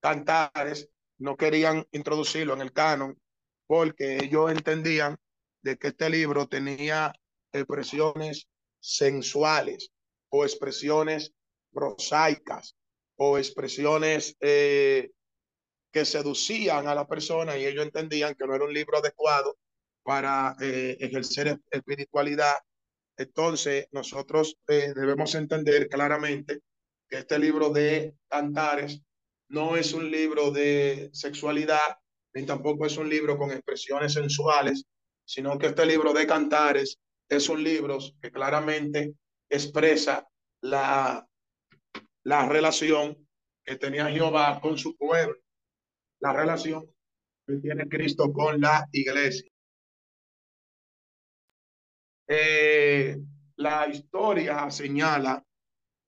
cantares 0.00 0.88
no 1.18 1.36
querían 1.36 1.86
introducirlo 1.92 2.54
en 2.54 2.62
el 2.62 2.72
canon 2.72 3.20
porque 3.66 4.16
ellos 4.16 4.50
entendían 4.50 5.18
de 5.62 5.76
que 5.76 5.88
este 5.88 6.08
libro 6.08 6.48
tenía 6.48 7.12
expresiones 7.52 8.48
sensuales 8.80 9.90
o 10.30 10.44
expresiones 10.44 11.34
prosaicas 11.70 12.76
o 13.16 13.36
expresiones 13.36 14.36
eh, 14.40 15.10
que 15.92 16.06
seducían 16.06 16.86
a 16.88 16.94
la 16.94 17.06
persona 17.06 17.58
y 17.58 17.66
ellos 17.66 17.84
entendían 17.84 18.34
que 18.34 18.46
no 18.46 18.54
era 18.54 18.64
un 18.64 18.72
libro 18.72 18.96
adecuado 18.96 19.58
para 20.06 20.54
eh, 20.60 20.96
ejercer 21.00 21.58
espiritualidad. 21.68 22.54
Entonces, 23.16 23.88
nosotros 23.90 24.56
eh, 24.68 24.92
debemos 24.94 25.34
entender 25.34 25.88
claramente 25.88 26.60
que 27.08 27.18
este 27.18 27.40
libro 27.40 27.70
de 27.70 28.14
Cantares 28.28 29.02
no 29.48 29.76
es 29.76 29.92
un 29.92 30.08
libro 30.08 30.52
de 30.52 31.10
sexualidad, 31.12 31.98
ni 32.34 32.46
tampoco 32.46 32.86
es 32.86 32.96
un 32.98 33.08
libro 33.08 33.36
con 33.36 33.50
expresiones 33.50 34.12
sensuales, 34.12 34.84
sino 35.24 35.58
que 35.58 35.66
este 35.66 35.84
libro 35.84 36.12
de 36.12 36.26
cantares 36.26 36.98
es 37.28 37.48
un 37.48 37.64
libro 37.64 37.98
que 38.22 38.30
claramente 38.30 39.14
expresa 39.48 40.24
la, 40.60 41.26
la 42.22 42.48
relación 42.48 43.26
que 43.64 43.74
tenía 43.76 44.08
Jehová 44.08 44.60
con 44.60 44.78
su 44.78 44.96
pueblo, 44.96 45.36
la 46.20 46.32
relación 46.32 46.86
que 47.44 47.56
tiene 47.56 47.88
Cristo 47.88 48.32
con 48.32 48.60
la 48.60 48.86
iglesia. 48.92 49.50
Eh, 52.28 53.18
la 53.56 53.86
historia 53.88 54.70
señala 54.70 55.42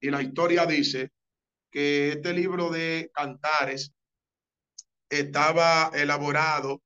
y 0.00 0.10
la 0.10 0.22
historia 0.22 0.66
dice 0.66 1.12
que 1.70 2.12
este 2.12 2.32
libro 2.32 2.70
de 2.70 3.10
cantares 3.14 3.92
estaba 5.08 5.90
elaborado 5.94 6.82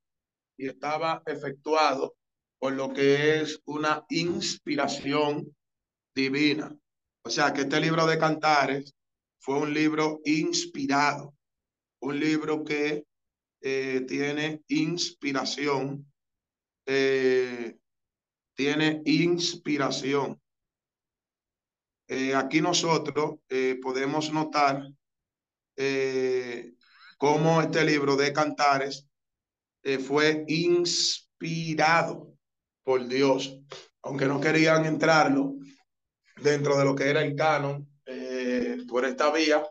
y 0.57 0.69
estaba 0.69 1.23
efectuado 1.27 2.15
por 2.59 2.75
lo 2.75 2.93
que 2.93 3.41
es 3.41 3.61
una 3.65 4.05
inspiración 4.09 5.53
divina. 6.15 6.73
O 7.25 7.31
sea 7.31 7.53
que 7.53 7.63
este 7.63 7.81
libro 7.81 8.07
de 8.07 8.19
Cantares 8.19 8.95
fue 9.41 9.59
un 9.59 9.75
libro 9.75 10.21
inspirado, 10.25 11.35
un 12.01 12.21
libro 12.21 12.63
que 12.63 13.05
eh, 13.61 14.05
tiene 14.07 14.63
inspiración, 14.69 16.13
eh, 16.87 17.77
tiene 18.55 19.03
inspiración. 19.05 20.41
Eh, 22.09 22.35
aquí 22.35 22.61
nosotros 22.61 23.37
podemos 23.83 24.33
notar 24.33 24.83
cómo 27.17 27.63
este 27.63 27.85
libro 27.85 28.17
de 28.17 28.33
Cantares 28.33 29.09
eh, 29.85 29.99
fue 29.99 30.45
inspirado 30.47 32.35
por 32.85 33.07
Dios, 33.07 33.61
aunque 34.03 34.27
no 34.27 34.41
querían 34.41 34.87
entrarlo 34.87 35.55
dentro 36.37 36.77
de 36.77 36.85
lo 36.85 36.95
que 36.95 37.11
era 37.11 37.23
el 37.23 37.35
canon 37.35 37.89
eh, 38.07 38.79
por 38.89 39.05
esta 39.05 39.33
vía, 39.33 39.65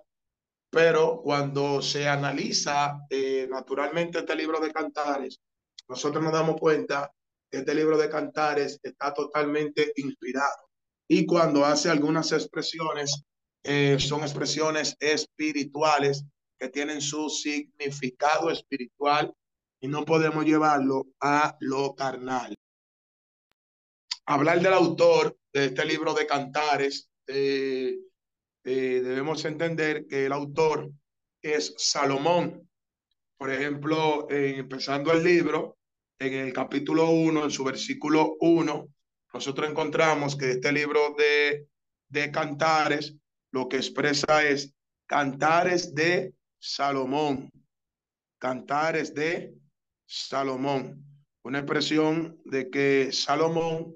pero 0.69 1.21
cuando 1.21 1.81
se 1.81 2.07
analiza 2.07 2.99
eh, 3.09 3.47
naturalmente 3.49 4.19
este 4.19 4.35
libro 4.35 4.59
de 4.59 4.71
Cantares, 4.71 5.41
nosotros 5.87 6.23
nos 6.23 6.33
damos 6.33 6.57
cuenta 6.59 7.11
este 7.51 7.75
libro 7.75 7.97
de 7.97 8.09
Cantares 8.09 8.79
está 8.81 9.13
totalmente 9.13 9.91
inspirado. 9.97 10.69
Y 11.07 11.25
cuando 11.25 11.65
hace 11.65 11.89
algunas 11.89 12.31
expresiones, 12.31 13.23
son 13.99 14.21
expresiones 14.21 14.95
espirituales 14.99 16.23
que 16.57 16.69
tienen 16.69 17.01
su 17.01 17.29
significado 17.29 18.49
espiritual 18.49 19.33
y 19.81 19.87
no 19.87 20.05
podemos 20.05 20.45
llevarlo 20.45 21.07
a 21.19 21.57
lo 21.59 21.95
carnal. 21.95 22.55
Hablar 24.27 24.61
del 24.61 24.73
autor 24.73 25.35
de 25.51 25.65
este 25.65 25.83
libro 25.85 26.13
de 26.13 26.27
cantares, 26.27 27.09
eh, 27.27 27.97
eh, 28.63 29.01
debemos 29.03 29.43
entender 29.45 30.05
que 30.07 30.27
el 30.27 30.31
autor 30.31 30.91
es 31.41 31.73
Salomón. 31.77 32.69
Por 33.37 33.51
ejemplo, 33.51 34.27
empezando 34.29 35.11
el 35.11 35.23
libro, 35.23 35.79
en 36.21 36.33
el 36.35 36.53
capítulo 36.53 37.09
1, 37.09 37.45
en 37.45 37.51
su 37.51 37.63
versículo 37.63 38.37
1, 38.39 38.87
nosotros 39.33 39.67
encontramos 39.67 40.35
que 40.35 40.51
este 40.51 40.71
libro 40.71 41.15
de, 41.17 41.67
cantares 42.31 43.15
lo 43.51 43.67
que 43.67 43.77
expresa 43.77 44.43
es 44.43 44.75
cantares 45.07 45.95
de 45.95 46.35
Salomón, 46.59 47.49
cantares 48.39 49.15
de 49.15 49.55
Salomón, 50.05 51.03
una 51.43 51.59
expresión 51.59 52.39
de 52.45 52.69
que 52.69 53.11
Salomón 53.11 53.95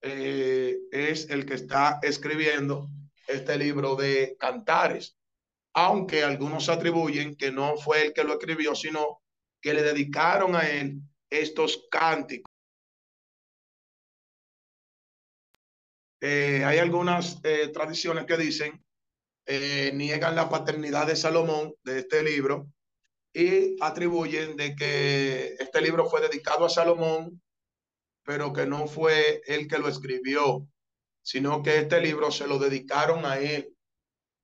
eh, 0.00 0.76
es 0.90 1.30
el 1.30 1.46
que 1.46 1.54
está 1.54 2.00
escribiendo 2.02 2.88
este 3.28 3.56
libro 3.56 3.94
de 3.94 4.36
cantares, 4.36 5.16
aunque 5.74 6.24
algunos 6.24 6.68
atribuyen 6.68 7.36
que 7.36 7.52
no 7.52 7.76
fue 7.76 8.06
el 8.06 8.12
que 8.12 8.24
lo 8.24 8.32
escribió, 8.32 8.74
sino 8.74 9.22
que 9.60 9.74
le 9.74 9.82
dedicaron 9.82 10.56
a 10.56 10.68
él 10.68 11.00
estos 11.40 11.86
cánticos. 11.90 12.50
Eh, 16.20 16.62
hay 16.64 16.78
algunas 16.78 17.40
eh, 17.42 17.68
tradiciones 17.68 18.26
que 18.26 18.36
dicen, 18.36 18.84
niegan 19.46 20.36
la 20.36 20.48
paternidad 20.48 21.08
de 21.08 21.16
Salomón 21.16 21.74
de 21.82 21.98
este 21.98 22.22
libro 22.22 22.68
y 23.34 23.76
atribuyen 23.80 24.56
de 24.56 24.76
que 24.76 25.56
este 25.58 25.80
libro 25.80 26.06
fue 26.06 26.20
dedicado 26.20 26.64
a 26.64 26.70
Salomón 26.70 27.42
pero 28.24 28.52
que 28.52 28.66
no 28.66 28.86
fue 28.86 29.42
él 29.46 29.68
que 29.68 29.78
lo 29.78 29.88
escribió, 29.88 30.66
sino 31.22 31.62
que 31.62 31.78
este 31.78 32.00
libro 32.00 32.30
se 32.30 32.46
lo 32.46 32.58
dedicaron 32.58 33.24
a 33.26 33.38
él. 33.38 33.76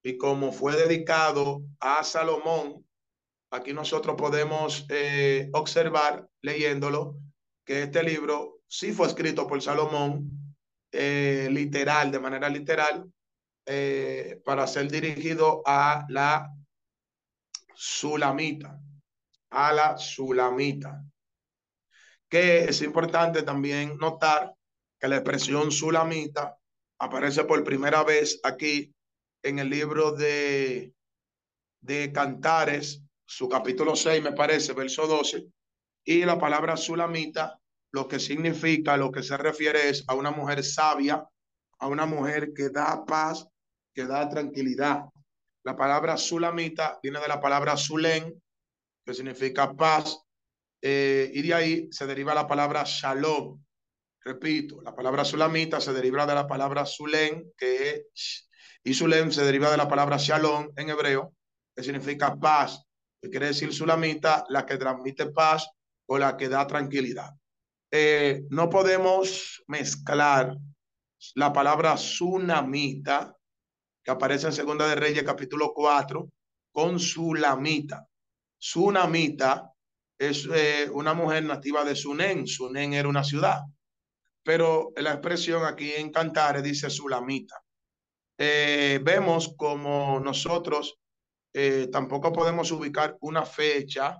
Y 0.02 0.16
como 0.16 0.52
fue 0.52 0.76
dedicado 0.76 1.62
a 1.80 2.02
Salomón, 2.04 2.86
aquí 3.50 3.72
nosotros 3.72 4.16
podemos 4.16 4.86
eh, 4.88 5.48
observar, 5.52 6.28
leyéndolo, 6.42 7.16
que 7.64 7.84
este 7.84 8.02
libro 8.02 8.60
sí 8.66 8.92
fue 8.92 9.06
escrito 9.06 9.46
por 9.46 9.62
Salomón, 9.62 10.54
eh, 10.92 11.48
literal, 11.50 12.10
de 12.10 12.18
manera 12.18 12.48
literal, 12.48 13.10
eh, 13.66 14.40
para 14.44 14.66
ser 14.66 14.90
dirigido 14.90 15.62
a 15.66 16.06
la 16.08 16.50
Sulamita, 17.74 18.80
a 19.50 19.72
la 19.72 19.98
Sulamita. 19.98 21.04
Que 22.28 22.64
es 22.64 22.82
importante 22.82 23.42
también 23.42 23.96
notar 23.98 24.54
que 24.98 25.08
la 25.08 25.16
expresión 25.16 25.70
sulamita 25.70 26.58
aparece 26.98 27.44
por 27.44 27.62
primera 27.64 28.02
vez 28.02 28.40
aquí 28.42 28.92
en 29.42 29.58
el 29.58 29.70
libro 29.70 30.12
de, 30.12 30.92
de 31.80 32.12
Cantares, 32.12 33.02
su 33.28 33.46
capítulo 33.46 33.94
6, 33.94 34.22
me 34.22 34.32
parece, 34.32 34.72
verso 34.72 35.06
12, 35.06 35.46
y 36.02 36.24
la 36.24 36.38
palabra 36.38 36.78
sulamita, 36.78 37.60
lo 37.92 38.08
que 38.08 38.18
significa, 38.18 38.96
lo 38.96 39.12
que 39.12 39.22
se 39.22 39.36
refiere 39.36 39.90
es 39.90 40.02
a 40.08 40.14
una 40.14 40.30
mujer 40.30 40.64
sabia, 40.64 41.28
a 41.78 41.86
una 41.88 42.06
mujer 42.06 42.54
que 42.54 42.70
da 42.70 43.04
paz, 43.04 43.46
que 43.92 44.06
da 44.06 44.30
tranquilidad. 44.30 45.04
La 45.62 45.76
palabra 45.76 46.16
sulamita 46.16 46.98
viene 47.02 47.20
de 47.20 47.28
la 47.28 47.38
palabra 47.38 47.76
sulén, 47.76 48.42
que 49.04 49.12
significa 49.12 49.74
paz, 49.76 50.18
eh, 50.80 51.30
y 51.34 51.42
de 51.42 51.52
ahí 51.52 51.88
se 51.90 52.06
deriva 52.06 52.34
la 52.34 52.48
palabra 52.48 52.84
shalom. 52.86 53.62
Repito, 54.24 54.80
la 54.80 54.96
palabra 54.96 55.26
sulamita 55.26 55.82
se 55.82 55.92
deriva 55.92 56.24
de 56.24 56.34
la 56.34 56.46
palabra 56.46 56.86
sulem, 56.86 57.52
que 57.58 57.90
es, 57.90 58.48
y 58.82 58.94
sulem 58.94 59.30
se 59.30 59.44
deriva 59.44 59.70
de 59.70 59.76
la 59.76 59.86
palabra 59.86 60.16
shalom 60.16 60.70
en 60.76 60.88
hebreo, 60.88 61.34
que 61.76 61.82
significa 61.82 62.34
paz, 62.34 62.87
quiere 63.20 63.46
decir 63.46 63.72
sulamita, 63.72 64.44
la 64.48 64.64
que 64.64 64.76
transmite 64.76 65.26
paz 65.26 65.68
o 66.06 66.18
la 66.18 66.36
que 66.36 66.48
da 66.48 66.66
tranquilidad. 66.66 67.30
Eh, 67.90 68.44
no 68.50 68.68
podemos 68.68 69.62
mezclar 69.66 70.56
la 71.34 71.52
palabra 71.52 71.96
sunamita, 71.96 73.36
que 74.02 74.10
aparece 74.10 74.46
en 74.46 74.52
Segunda 74.52 74.86
de 74.86 74.94
Reyes 74.94 75.24
capítulo 75.24 75.72
4, 75.74 76.30
con 76.72 77.00
sulamita. 77.00 78.06
Sunamita 78.56 79.72
es 80.18 80.48
eh, 80.52 80.88
una 80.92 81.14
mujer 81.14 81.44
nativa 81.44 81.84
de 81.84 81.96
Sunen. 81.96 82.46
Sunen 82.46 82.92
era 82.92 83.08
una 83.08 83.24
ciudad. 83.24 83.60
Pero 84.42 84.92
la 84.96 85.12
expresión 85.12 85.64
aquí 85.64 85.92
en 85.92 86.10
Cantares 86.10 86.62
dice 86.62 86.90
Sulamita. 86.90 87.62
Eh, 88.38 89.00
vemos 89.02 89.54
como 89.56 90.20
nosotros 90.20 90.98
eh, 91.58 91.88
tampoco 91.90 92.32
podemos 92.32 92.70
ubicar 92.70 93.16
una 93.20 93.44
fecha 93.44 94.16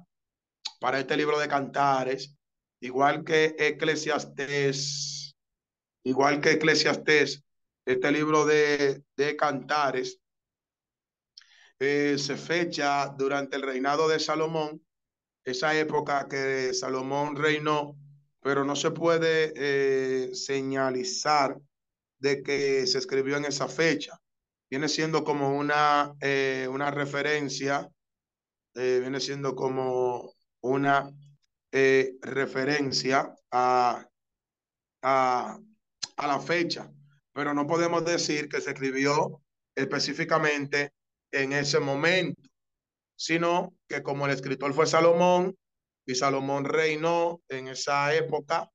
para 0.80 0.98
este 0.98 1.16
libro 1.16 1.38
de 1.38 1.48
Cantares, 1.48 2.36
igual 2.80 3.24
que 3.24 3.54
Eclesiastés, 3.58 5.36
igual 6.04 6.40
que 6.40 6.52
Eclesiastés, 6.52 7.44
este 7.86 8.10
libro 8.10 8.44
de, 8.44 9.04
de 9.16 9.36
Cantares 9.36 10.20
se 11.78 12.36
fecha 12.36 13.06
durante 13.16 13.56
el 13.56 13.62
reinado 13.62 14.08
de 14.08 14.18
Salomón 14.18 14.82
esa 15.48 15.74
época 15.78 16.28
que 16.28 16.74
Salomón 16.74 17.36
reinó, 17.36 17.96
pero 18.40 18.64
no 18.64 18.76
se 18.76 18.90
puede 18.90 19.52
eh, 19.56 20.34
señalizar 20.34 21.58
de 22.18 22.42
que 22.42 22.86
se 22.86 22.98
escribió 22.98 23.36
en 23.36 23.46
esa 23.46 23.68
fecha. 23.68 24.20
Viene 24.70 24.88
siendo 24.88 25.24
como 25.24 25.56
una, 25.56 26.14
eh, 26.20 26.68
una 26.70 26.90
referencia, 26.90 27.88
eh, 28.74 28.98
viene 29.00 29.20
siendo 29.20 29.54
como 29.54 30.34
una 30.60 31.10
referencia 31.70 33.34
a, 33.50 34.06
a, 35.02 35.58
a 36.16 36.26
la 36.26 36.40
fecha, 36.40 36.90
pero 37.32 37.52
no 37.52 37.66
podemos 37.66 38.04
decir 38.04 38.48
que 38.48 38.62
se 38.62 38.70
escribió 38.70 39.42
específicamente 39.74 40.92
en 41.30 41.52
ese 41.52 41.78
momento 41.78 42.48
sino 43.18 43.74
que 43.88 44.02
como 44.02 44.26
el 44.26 44.32
escritor 44.32 44.72
fue 44.72 44.86
Salomón 44.86 45.58
y 46.06 46.14
Salomón 46.14 46.64
reinó 46.64 47.42
en 47.48 47.68
esa 47.68 48.14
época, 48.14 48.70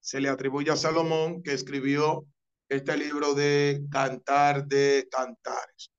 se 0.00 0.20
le 0.20 0.28
atribuye 0.28 0.70
a 0.70 0.76
Salomón 0.76 1.42
que 1.42 1.52
escribió 1.52 2.26
este 2.68 2.96
libro 2.96 3.34
de 3.34 3.86
Cantar 3.90 4.66
de 4.66 5.08
Cantares. 5.10 5.90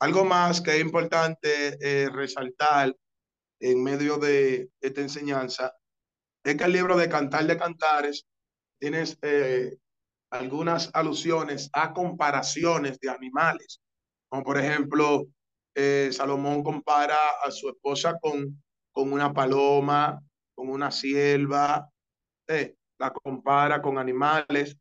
Algo 0.00 0.24
más 0.24 0.60
que 0.60 0.76
es 0.76 0.80
importante 0.80 1.78
eh, 1.80 2.08
resaltar 2.10 2.94
en 3.60 3.82
medio 3.82 4.18
de 4.18 4.70
esta 4.80 5.00
enseñanza 5.00 5.72
es 6.44 6.56
que 6.56 6.64
el 6.64 6.72
libro 6.72 6.96
de 6.96 7.08
Cantar 7.08 7.46
de 7.46 7.56
Cantares 7.56 8.26
tiene 8.80 9.04
eh, 9.22 9.76
algunas 10.30 10.90
alusiones 10.92 11.70
a 11.72 11.92
comparaciones 11.92 12.98
de 12.98 13.10
animales, 13.10 13.80
como 14.28 14.42
por 14.42 14.58
ejemplo 14.58 15.26
eh, 15.74 16.10
Salomón 16.12 16.62
compara 16.62 17.16
a 17.44 17.50
su 17.50 17.68
esposa 17.68 18.18
con, 18.20 18.62
con 18.90 19.12
una 19.12 19.32
paloma, 19.32 20.20
con 20.54 20.68
una 20.68 20.90
sierva, 20.90 21.88
eh, 22.48 22.74
la 22.98 23.12
compara 23.12 23.80
con 23.80 23.98
animales, 23.98 24.76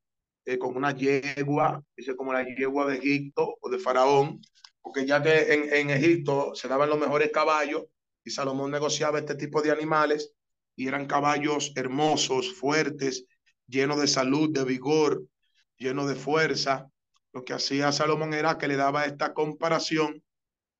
eh, 0.46 0.58
con 0.58 0.76
una 0.76 0.96
yegua, 0.96 1.84
dice 1.96 2.16
como 2.16 2.34
la 2.34 2.44
yegua 2.44 2.88
de 2.88 2.98
Egipto 2.98 3.58
o 3.60 3.70
de 3.70 3.80
Faraón, 3.80 4.42
porque 4.82 5.06
ya 5.06 5.22
que 5.22 5.54
en, 5.54 5.74
en 5.74 5.90
Egipto 5.92 6.54
se 6.56 6.68
daban 6.68 6.90
los 6.90 7.00
mejores 7.00 7.32
caballos 7.32 7.86
y 8.24 8.32
Salomón 8.32 8.72
negociaba 8.72 9.20
este 9.20 9.36
tipo 9.36 9.62
de 9.62 9.72
animales 9.72 10.34
y 10.76 10.88
eran 10.88 11.06
caballos 11.06 11.74
hermosos, 11.76 12.54
fuertes, 12.54 13.26
llenos 13.68 14.00
de 14.00 14.08
salud, 14.08 14.50
de 14.52 14.64
vigor, 14.64 15.24
llenos 15.78 16.08
de 16.08 16.16
fuerza. 16.16 16.90
Lo 17.34 17.44
que 17.44 17.54
hacía 17.54 17.92
Salomón 17.92 18.34
era 18.34 18.58
que 18.58 18.68
le 18.68 18.76
daba 18.76 19.06
esta 19.06 19.34
comparación 19.34 20.24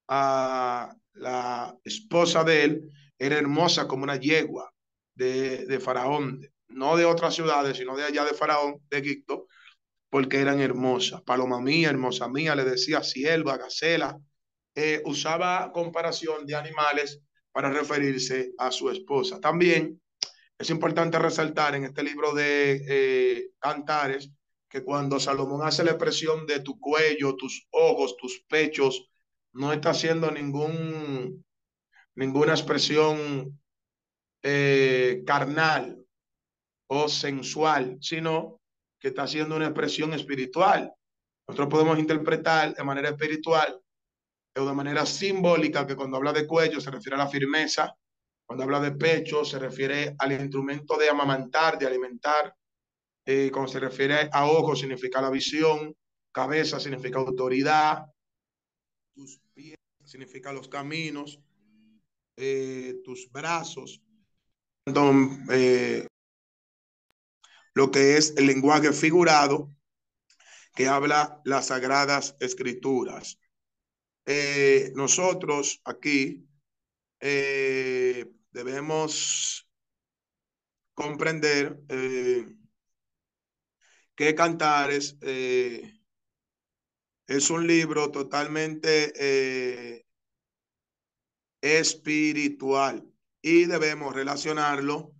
a 0.08 0.96
la 1.14 1.78
esposa 1.84 2.44
de 2.44 2.64
él, 2.64 2.92
era 3.18 3.38
hermosa 3.38 3.88
como 3.88 4.04
una 4.04 4.16
yegua 4.16 4.74
de, 5.16 5.66
de 5.66 5.80
Faraón, 5.80 6.42
no 6.74 6.98
de 6.98 7.06
otras 7.06 7.36
ciudades, 7.36 7.78
sino 7.78 7.96
de 7.96 8.04
allá 8.04 8.26
de 8.26 8.34
Faraón, 8.34 8.82
de 8.90 8.98
Egipto, 8.98 9.48
porque 10.10 10.40
eran 10.40 10.60
hermosas. 10.60 11.22
Paloma 11.22 11.62
mía, 11.62 11.90
hermosa 11.90 12.28
mía, 12.28 12.56
le 12.56 12.66
decía 12.66 13.04
sierva, 13.04 13.58
gacela. 13.58 14.18
Eh, 14.76 15.02
usaba 15.06 15.72
comparación 15.72 16.46
de 16.46 16.56
animales 16.56 17.22
para 17.52 17.70
referirse 17.70 18.52
a 18.58 18.72
su 18.72 18.90
esposa. 18.90 19.40
También 19.40 20.02
es 20.58 20.70
importante 20.70 21.18
resaltar 21.18 21.76
en 21.76 21.86
este 21.86 22.04
libro 22.04 22.34
de 22.34 22.84
eh, 22.88 23.50
Cantares 23.60 24.32
que 24.70 24.84
cuando 24.84 25.20
Salomón 25.20 25.68
hace 25.68 25.84
la 25.84 25.92
expresión 25.92 26.46
de 26.46 26.62
tu 26.62 26.80
cuello, 26.80 27.36
tus 27.36 27.68
ojos, 27.72 28.16
tus 28.16 28.46
pechos, 28.48 29.10
no 29.54 29.74
está 29.74 29.90
haciendo 29.90 30.32
ningún, 30.32 31.44
ninguna 32.16 32.54
expresión 32.54 33.60
eh, 34.44 35.24
carnal 35.26 36.06
o 36.94 37.08
sensual, 37.08 37.98
sino 38.02 38.60
que 39.00 39.10
está 39.10 39.24
haciendo 39.24 39.56
una 39.56 39.68
expresión 39.68 40.14
espiritual. 40.14 40.94
Nosotros 41.48 41.70
podemos 41.70 41.98
interpretar 41.98 42.76
de 42.76 42.84
manera 42.84 43.10
espiritual 43.10 43.82
o 44.58 44.66
de 44.66 44.74
manera 44.74 45.06
simbólica 45.06 45.88
que 45.88 45.96
cuando 45.96 46.18
habla 46.18 46.34
de 46.34 46.46
cuello 46.46 46.82
se 46.82 46.92
refiere 46.92 47.16
a 47.16 47.20
la 47.20 47.30
firmeza, 47.30 47.96
Cuando 48.46 48.66
habla 48.66 48.82
de 48.82 48.92
pecho, 48.92 49.46
se 49.46 49.58
refiere 49.58 50.14
al 50.20 50.34
instrumento 50.34 50.98
de 50.98 51.08
amamantar, 51.08 51.80
de 51.80 51.88
alimentar. 51.88 52.54
Eh, 53.26 53.50
cuando 53.50 53.72
se 53.72 53.80
refiere 53.80 54.30
a 54.30 54.46
ojos, 54.46 54.82
significa 54.82 55.22
la 55.22 55.30
visión. 55.30 55.96
Cabeza 56.34 56.78
significa 56.78 57.20
autoridad. 57.20 58.04
Tus 59.16 59.40
pies 59.54 59.78
significa 60.04 60.52
los 60.52 60.68
caminos. 60.68 61.40
Eh, 62.36 63.00
tus 63.06 63.32
brazos. 63.32 64.02
Eh, 64.86 66.08
lo 67.74 67.92
que 67.92 68.18
es 68.18 68.34
el 68.38 68.48
lenguaje 68.48 68.94
figurado 68.94 69.74
que 70.76 70.88
habla 70.88 71.42
las 71.44 71.68
sagradas 71.68 72.36
escrituras. 72.40 73.40
Eh, 74.26 74.92
nosotros 74.96 75.82
aquí 75.84 76.48
eh, 77.20 78.26
debemos 78.52 79.70
comprender 80.96 81.80
eh, 81.90 82.48
que 84.16 84.36
Cantares 84.36 85.18
eh, 85.22 86.00
es 87.28 87.50
un 87.52 87.68
libro 87.68 88.12
totalmente 88.12 90.04
espiritual 91.62 93.08
y 93.42 93.66
debemos 93.66 94.16
relacionarlo 94.16 95.14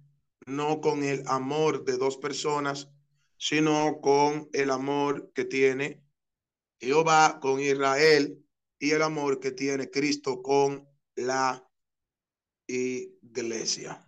no 0.46 0.82
con 0.82 1.04
el 1.04 1.24
amor 1.28 1.86
de 1.86 1.98
dos 1.98 2.18
personas, 2.18 2.90
sino 3.38 4.02
con 4.02 4.50
el 4.54 4.72
amor 4.72 5.32
que 5.34 5.46
tiene 5.46 6.04
Jehová 6.80 7.40
con 7.40 7.60
Israel 7.60 8.44
y 8.80 8.92
el 8.92 9.04
amor 9.04 9.40
que 9.40 9.52
tiene 9.52 9.90
Cristo 9.90 10.42
con 10.42 10.88
la 11.16 11.68
iglesia. 12.68 14.04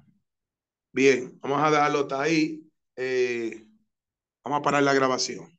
Bien, 0.92 1.40
vamos 1.42 1.62
a 1.62 1.72
dejarlo 1.72 2.00
hasta 2.02 2.22
ahí. 2.22 2.68
Eh, 2.96 3.68
vamos 4.44 4.60
a 4.60 4.62
parar 4.62 4.84
la 4.84 4.94
grabación. 4.94 5.58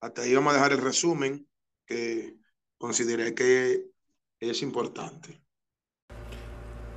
Hasta 0.00 0.22
ahí 0.22 0.34
vamos 0.34 0.52
a 0.52 0.56
dejar 0.56 0.72
el 0.72 0.82
resumen 0.82 1.48
que 1.86 2.36
consideré 2.78 3.34
que 3.34 3.90
es 4.40 4.62
importante. 4.62 5.43